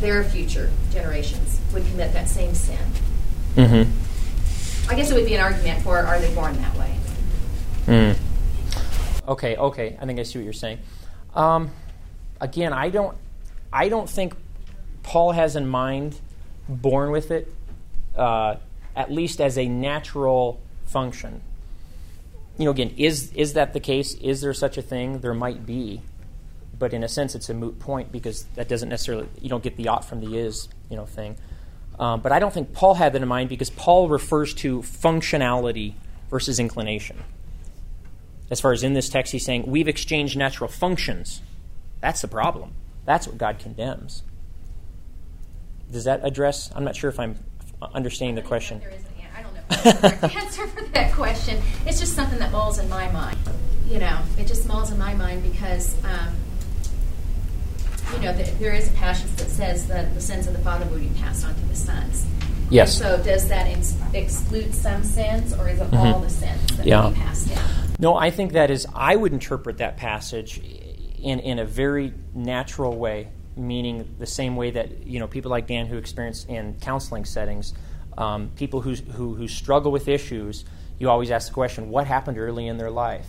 [0.00, 2.78] their future generations would commit that same sin?
[3.56, 4.90] Mm-hmm.
[4.90, 6.96] I guess it would be an argument for are they born that way?
[7.86, 8.16] Mm.
[9.28, 9.96] Okay, okay.
[10.00, 10.78] I think I see what you're saying.
[11.34, 11.70] Um,
[12.40, 13.16] again, I don't,
[13.72, 14.34] I don't think
[15.02, 16.18] Paul has in mind
[16.68, 17.52] born with it,
[18.16, 18.56] uh,
[18.96, 21.42] at least as a natural function.
[22.62, 24.14] You know, again, is is that the case?
[24.14, 25.20] Is there such a thing?
[25.20, 26.00] There might be,
[26.78, 29.76] but in a sense, it's a moot point because that doesn't necessarily you don't get
[29.76, 31.36] the ought from the is you know thing.
[31.98, 35.94] Um, but I don't think Paul had that in mind because Paul refers to functionality
[36.30, 37.22] versus inclination
[38.52, 41.40] as far as in this text, he's saying we've exchanged natural functions.
[42.02, 42.74] That's the problem.
[43.06, 44.24] That's what God condemns.
[45.90, 46.70] Does that address?
[46.76, 47.38] I'm not sure if I'm
[47.94, 48.82] understanding the question.
[50.36, 51.60] answer for that question.
[51.86, 53.38] It's just something that mulls in my mind.
[53.88, 56.34] You know, it just mulls in my mind because, um,
[58.14, 60.86] you know, th- there is a passage that says that the sins of the father
[60.86, 62.26] will be passed on to the sons.
[62.70, 63.00] Yes.
[63.00, 66.22] And so does that ex- exclude some sins, or is it all Mhm.
[66.22, 67.04] the sins that Yeah.
[67.04, 67.64] will be passed down?
[67.98, 70.58] No, I think that is, I would interpret that passage
[71.18, 75.66] in, in a very natural way, meaning the same way that, you know, people like
[75.66, 77.74] Dan who experience in counseling settings,
[78.18, 80.64] um, people who, who, who struggle with issues,
[80.98, 83.26] you always ask the question, what happened early in their life?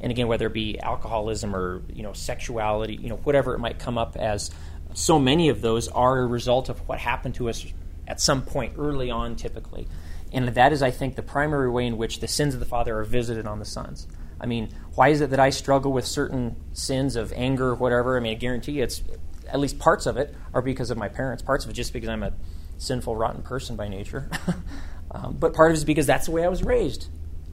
[0.00, 3.78] And again, whether it be alcoholism or, you know, sexuality, you know, whatever it might
[3.78, 4.50] come up as,
[4.94, 7.64] so many of those are a result of what happened to us
[8.06, 9.88] at some point early on, typically.
[10.32, 12.98] And that is, I think, the primary way in which the sins of the Father
[12.98, 14.06] are visited on the sons.
[14.40, 18.16] I mean, why is it that I struggle with certain sins of anger or whatever?
[18.16, 19.02] I mean, I guarantee you it's
[19.48, 22.08] at least parts of it are because of my parents, parts of it just because
[22.08, 22.32] I'm a
[22.78, 24.30] sinful, rotten person by nature.
[25.10, 27.08] um, but part of it is because that's the way I was raised.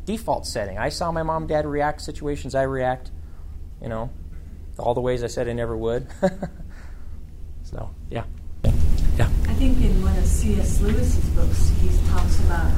[0.05, 0.77] Default setting.
[0.77, 3.11] I saw my mom and dad react situations, I react,
[3.81, 4.09] you know,
[4.77, 6.07] all the ways I said I never would.
[7.63, 8.23] so, yeah.
[9.17, 9.29] Yeah.
[9.47, 10.81] I think in one of C.S.
[10.81, 12.71] Lewis's books, he talks about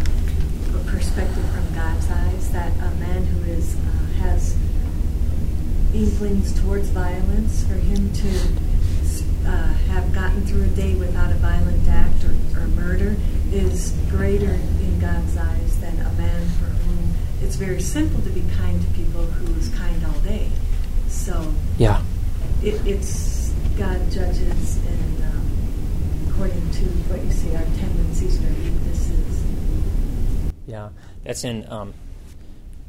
[0.76, 4.58] a perspective from God's eyes that a man who is uh, has
[5.94, 8.73] inklings towards violence, for him to
[9.46, 13.16] uh, have gotten through a day without a violent act or, or murder,
[13.52, 18.44] is greater in God's eyes than a man for whom it's very simple to be
[18.58, 20.50] kind to people who is kind all day.
[21.08, 22.02] So Yeah.
[22.64, 28.64] it, it's God judges and um, according to what you say, our tendencies and our
[28.64, 29.44] weaknesses.
[30.68, 30.90] Yeah,
[31.24, 31.94] that's in um,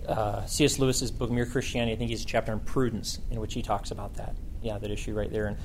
[0.09, 0.79] uh, C.S.
[0.79, 1.93] Lewis's book Mere Christianity.
[1.93, 4.35] I think he's a chapter on prudence in which he talks about that.
[4.63, 5.47] Yeah, that issue right there.
[5.47, 5.59] And,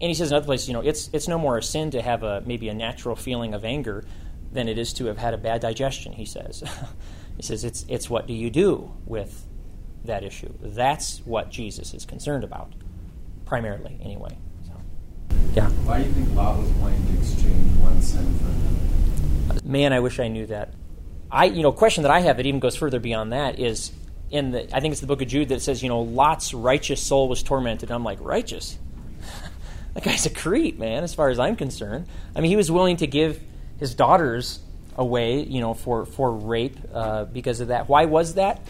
[0.00, 2.02] and he says in other places, you know, it's it's no more a sin to
[2.02, 4.04] have a maybe a natural feeling of anger
[4.52, 6.62] than it is to have had a bad digestion, he says.
[7.36, 9.46] he says it's, it's what do you do with
[10.04, 10.52] that issue.
[10.60, 12.72] That's what Jesus is concerned about,
[13.44, 14.36] primarily, anyway.
[14.66, 14.72] So,
[15.54, 15.68] yeah.
[15.68, 19.66] Why do you think Lot was wanting to exchange one sin for another?
[19.66, 20.72] Man, I wish I knew that.
[21.30, 23.92] I, you know, question that I have that even goes further beyond that is
[24.30, 27.02] in the, I think it's the book of Jude that says, you know, Lot's righteous
[27.02, 27.90] soul was tormented.
[27.90, 28.78] I'm like, righteous?
[29.96, 32.06] That guy's a creep, man, as far as I'm concerned.
[32.34, 33.40] I mean, he was willing to give
[33.80, 34.60] his daughters
[34.94, 37.88] away, you know, for, for rape uh, because of that.
[37.88, 38.60] Why was that?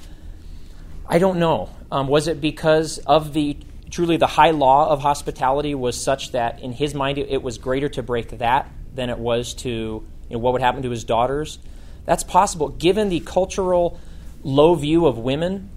[1.09, 1.69] I don't know.
[1.91, 3.57] Um, was it because of the
[3.91, 7.59] truly the high law of hospitality was such that in his mind it, it was
[7.59, 11.03] greater to break that than it was to you know, what would happen to his
[11.03, 11.59] daughters?
[12.05, 12.69] That's possible.
[12.69, 13.99] Given the cultural
[14.45, 15.71] low view of women,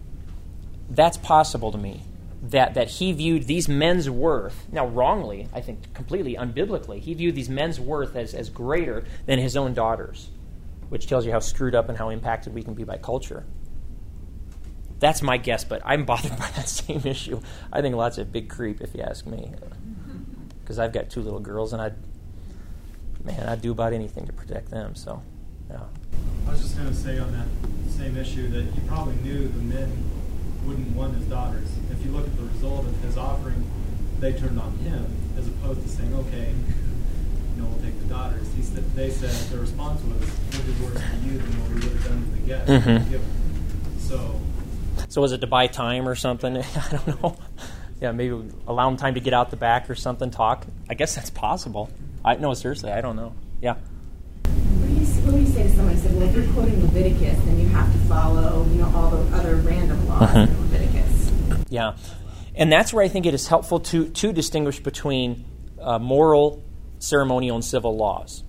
[0.91, 2.04] that's possible to me.
[2.41, 7.35] That, that he viewed these men's worth, now wrongly, I think completely unbiblically, he viewed
[7.35, 10.29] these men's worth as, as greater than his own daughters,
[10.87, 13.45] which tells you how screwed up and how impacted we can be by culture.
[14.99, 17.41] That's my guess, but I'm bothered by that same issue.
[17.73, 19.51] I think Lot's a big creep, if you ask me,
[20.61, 21.95] because I've got two little girls, and I'd
[23.23, 24.95] man, I'd do about anything to protect them.
[24.95, 25.21] So,
[25.69, 25.81] yeah.
[26.47, 29.59] I was just going to say on that same issue that you probably knew the
[29.59, 30.03] men
[30.66, 31.68] wouldn't want his daughters.
[31.91, 33.66] If you look at the result of his offering,
[34.20, 35.05] they turned on him
[35.38, 36.53] as opposed to saying, "Okay,
[37.55, 40.20] you know, we'll take the daughters." He said, "They said their response was,
[40.51, 43.20] we'll do worse for you than what we would have done to the guest." Mhm.
[43.99, 44.36] So
[45.07, 46.57] So was it to buy time or something?
[46.76, 47.36] I don't know.
[48.01, 48.36] Yeah, maybe
[48.68, 50.66] allow them time to get out the back or something, talk.
[50.89, 51.89] I guess that's possible.
[52.24, 53.34] I no, seriously, I don't know.
[53.62, 53.76] Yeah.
[54.43, 57.60] What do you what do you say to someone "Well, if you're quoting Leviticus, then
[57.60, 60.39] you have to follow, you know, all the other random laws Uh-huh.
[60.39, 61.32] in Leviticus"?
[61.70, 61.93] Yeah,
[62.56, 65.45] and that's where I think it is helpful to to distinguish between
[65.82, 66.62] uh, moral,
[67.00, 68.43] ceremonial, and civil laws.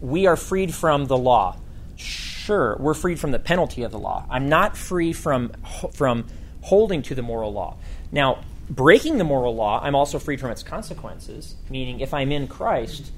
[0.00, 1.56] We are freed from the law.
[1.96, 4.26] Sure, we're freed from the penalty of the law.
[4.28, 5.52] I'm not free from
[5.92, 6.24] from
[6.62, 7.76] holding to the moral law.
[8.10, 8.38] Now,
[8.70, 11.56] breaking the moral law, I'm also freed from its consequences.
[11.70, 13.10] Meaning, if I'm in Christ,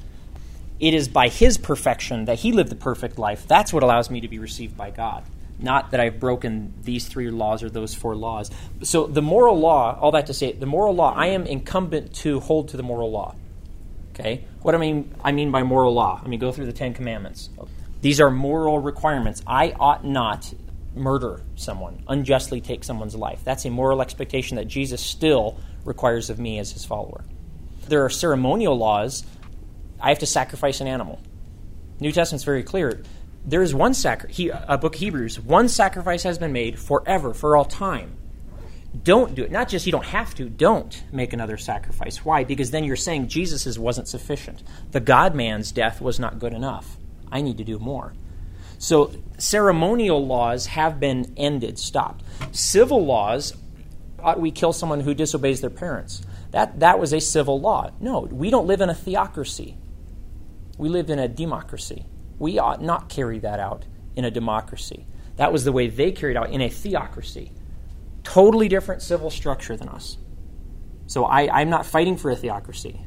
[0.80, 3.46] it is by His perfection that He lived the perfect life.
[3.46, 5.24] That's what allows me to be received by God.
[5.58, 8.50] Not that I've broken these three laws or those four laws.
[8.82, 12.40] So, the moral law, all that to say, the moral law, I am incumbent to
[12.40, 13.34] hold to the moral law.
[14.12, 14.44] Okay?
[14.62, 16.20] What I mean, I mean by moral law?
[16.22, 17.50] I mean, go through the Ten Commandments.
[18.00, 19.42] These are moral requirements.
[19.46, 20.52] I ought not
[20.94, 23.40] murder someone, unjustly take someone's life.
[23.44, 27.24] That's a moral expectation that Jesus still requires of me as his follower.
[27.88, 29.24] There are ceremonial laws.
[30.04, 31.18] I have to sacrifice an animal.
[31.98, 33.02] New Testament's very clear.
[33.46, 37.32] There is one sacrifice, he, uh, book of Hebrews, one sacrifice has been made forever,
[37.32, 38.18] for all time.
[39.02, 39.50] Don't do it.
[39.50, 42.22] Not just you don't have to, don't make another sacrifice.
[42.22, 42.44] Why?
[42.44, 44.62] Because then you're saying Jesus' wasn't sufficient.
[44.90, 46.98] The God man's death was not good enough.
[47.32, 48.12] I need to do more.
[48.76, 52.22] So ceremonial laws have been ended, stopped.
[52.52, 53.54] Civil laws,
[54.18, 56.20] ought we kill someone who disobeys their parents?
[56.50, 57.90] That, that was a civil law.
[58.00, 59.78] No, we don't live in a theocracy.
[60.78, 62.06] We live in a democracy.
[62.38, 63.84] We ought not carry that out
[64.16, 65.06] in a democracy.
[65.36, 67.52] That was the way they carried out in a theocracy.
[68.22, 70.18] Totally different civil structure than us.
[71.06, 73.00] So I, I'm not fighting for a theocracy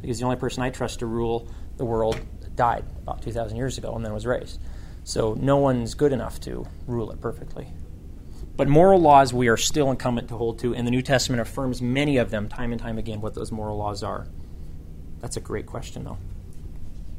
[0.00, 2.20] because the only person I trust to rule the world
[2.54, 4.60] died about 2,000 years ago and then was raised.
[5.04, 7.68] So no one's good enough to rule it perfectly.
[8.56, 11.80] But moral laws we are still incumbent to hold to, and the New Testament affirms
[11.80, 14.28] many of them time and time again what those moral laws are.
[15.20, 16.18] That's a great question, though.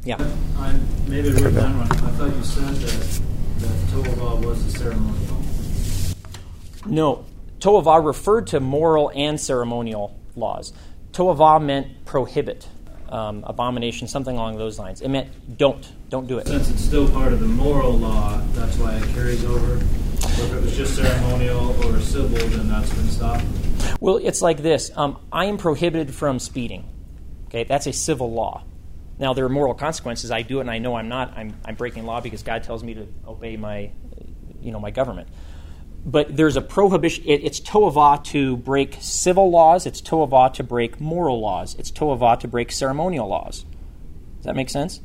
[0.05, 0.17] Yeah.
[0.57, 0.77] I
[1.07, 1.91] maybe wrote down wrong.
[1.91, 3.21] I thought you said that
[3.59, 5.41] that Toavah was a ceremonial.
[6.85, 7.25] No,
[7.59, 10.73] Toavah referred to moral and ceremonial laws.
[11.13, 12.67] Toavah meant prohibit,
[13.07, 15.01] um, abomination, something along those lines.
[15.01, 16.47] It meant don't, don't do it.
[16.47, 19.75] Since it's still part of the moral law, that's why it carries over.
[19.75, 23.45] Or if it was just ceremonial or civil, then that's been stopped.
[24.01, 26.89] Well, it's like this um, I am prohibited from speeding.
[27.47, 28.63] Okay, that's a civil law.
[29.23, 30.31] Now, there are moral consequences.
[30.31, 31.31] I do it and I know I'm not.
[31.37, 33.89] I'm, I'm breaking law because God tells me to obey my,
[34.59, 35.29] you know, my government.
[36.05, 37.23] But there's a prohibition.
[37.25, 39.85] It, it's toavah to break civil laws.
[39.85, 41.73] It's toavah to break moral laws.
[41.79, 43.63] It's toavah to break ceremonial laws.
[44.35, 44.99] Does that make sense?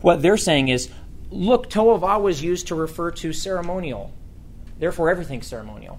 [0.00, 0.88] What they're saying is,
[1.30, 4.12] look, toavah was used to refer to ceremonial.
[4.78, 5.98] Therefore, everything's ceremonial.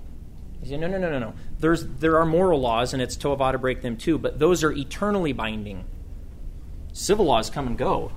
[0.64, 1.34] You say, no, no, no, no, no.
[1.60, 4.72] There's, there are moral laws, and it's toavah to break them too, but those are
[4.72, 5.84] eternally binding.
[6.94, 8.12] Civil laws come and go.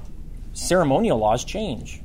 [0.53, 2.01] Ceremonial laws change.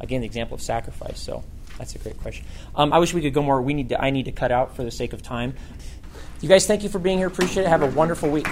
[0.00, 1.20] Again, the example of sacrifice.
[1.20, 1.44] So
[1.78, 2.44] that's a great question.
[2.74, 3.60] Um, I wish we could go more.
[3.62, 5.54] We need to, I need to cut out for the sake of time.
[6.40, 7.26] You guys, thank you for being here.
[7.26, 7.68] Appreciate it.
[7.68, 8.46] Have a wonderful week.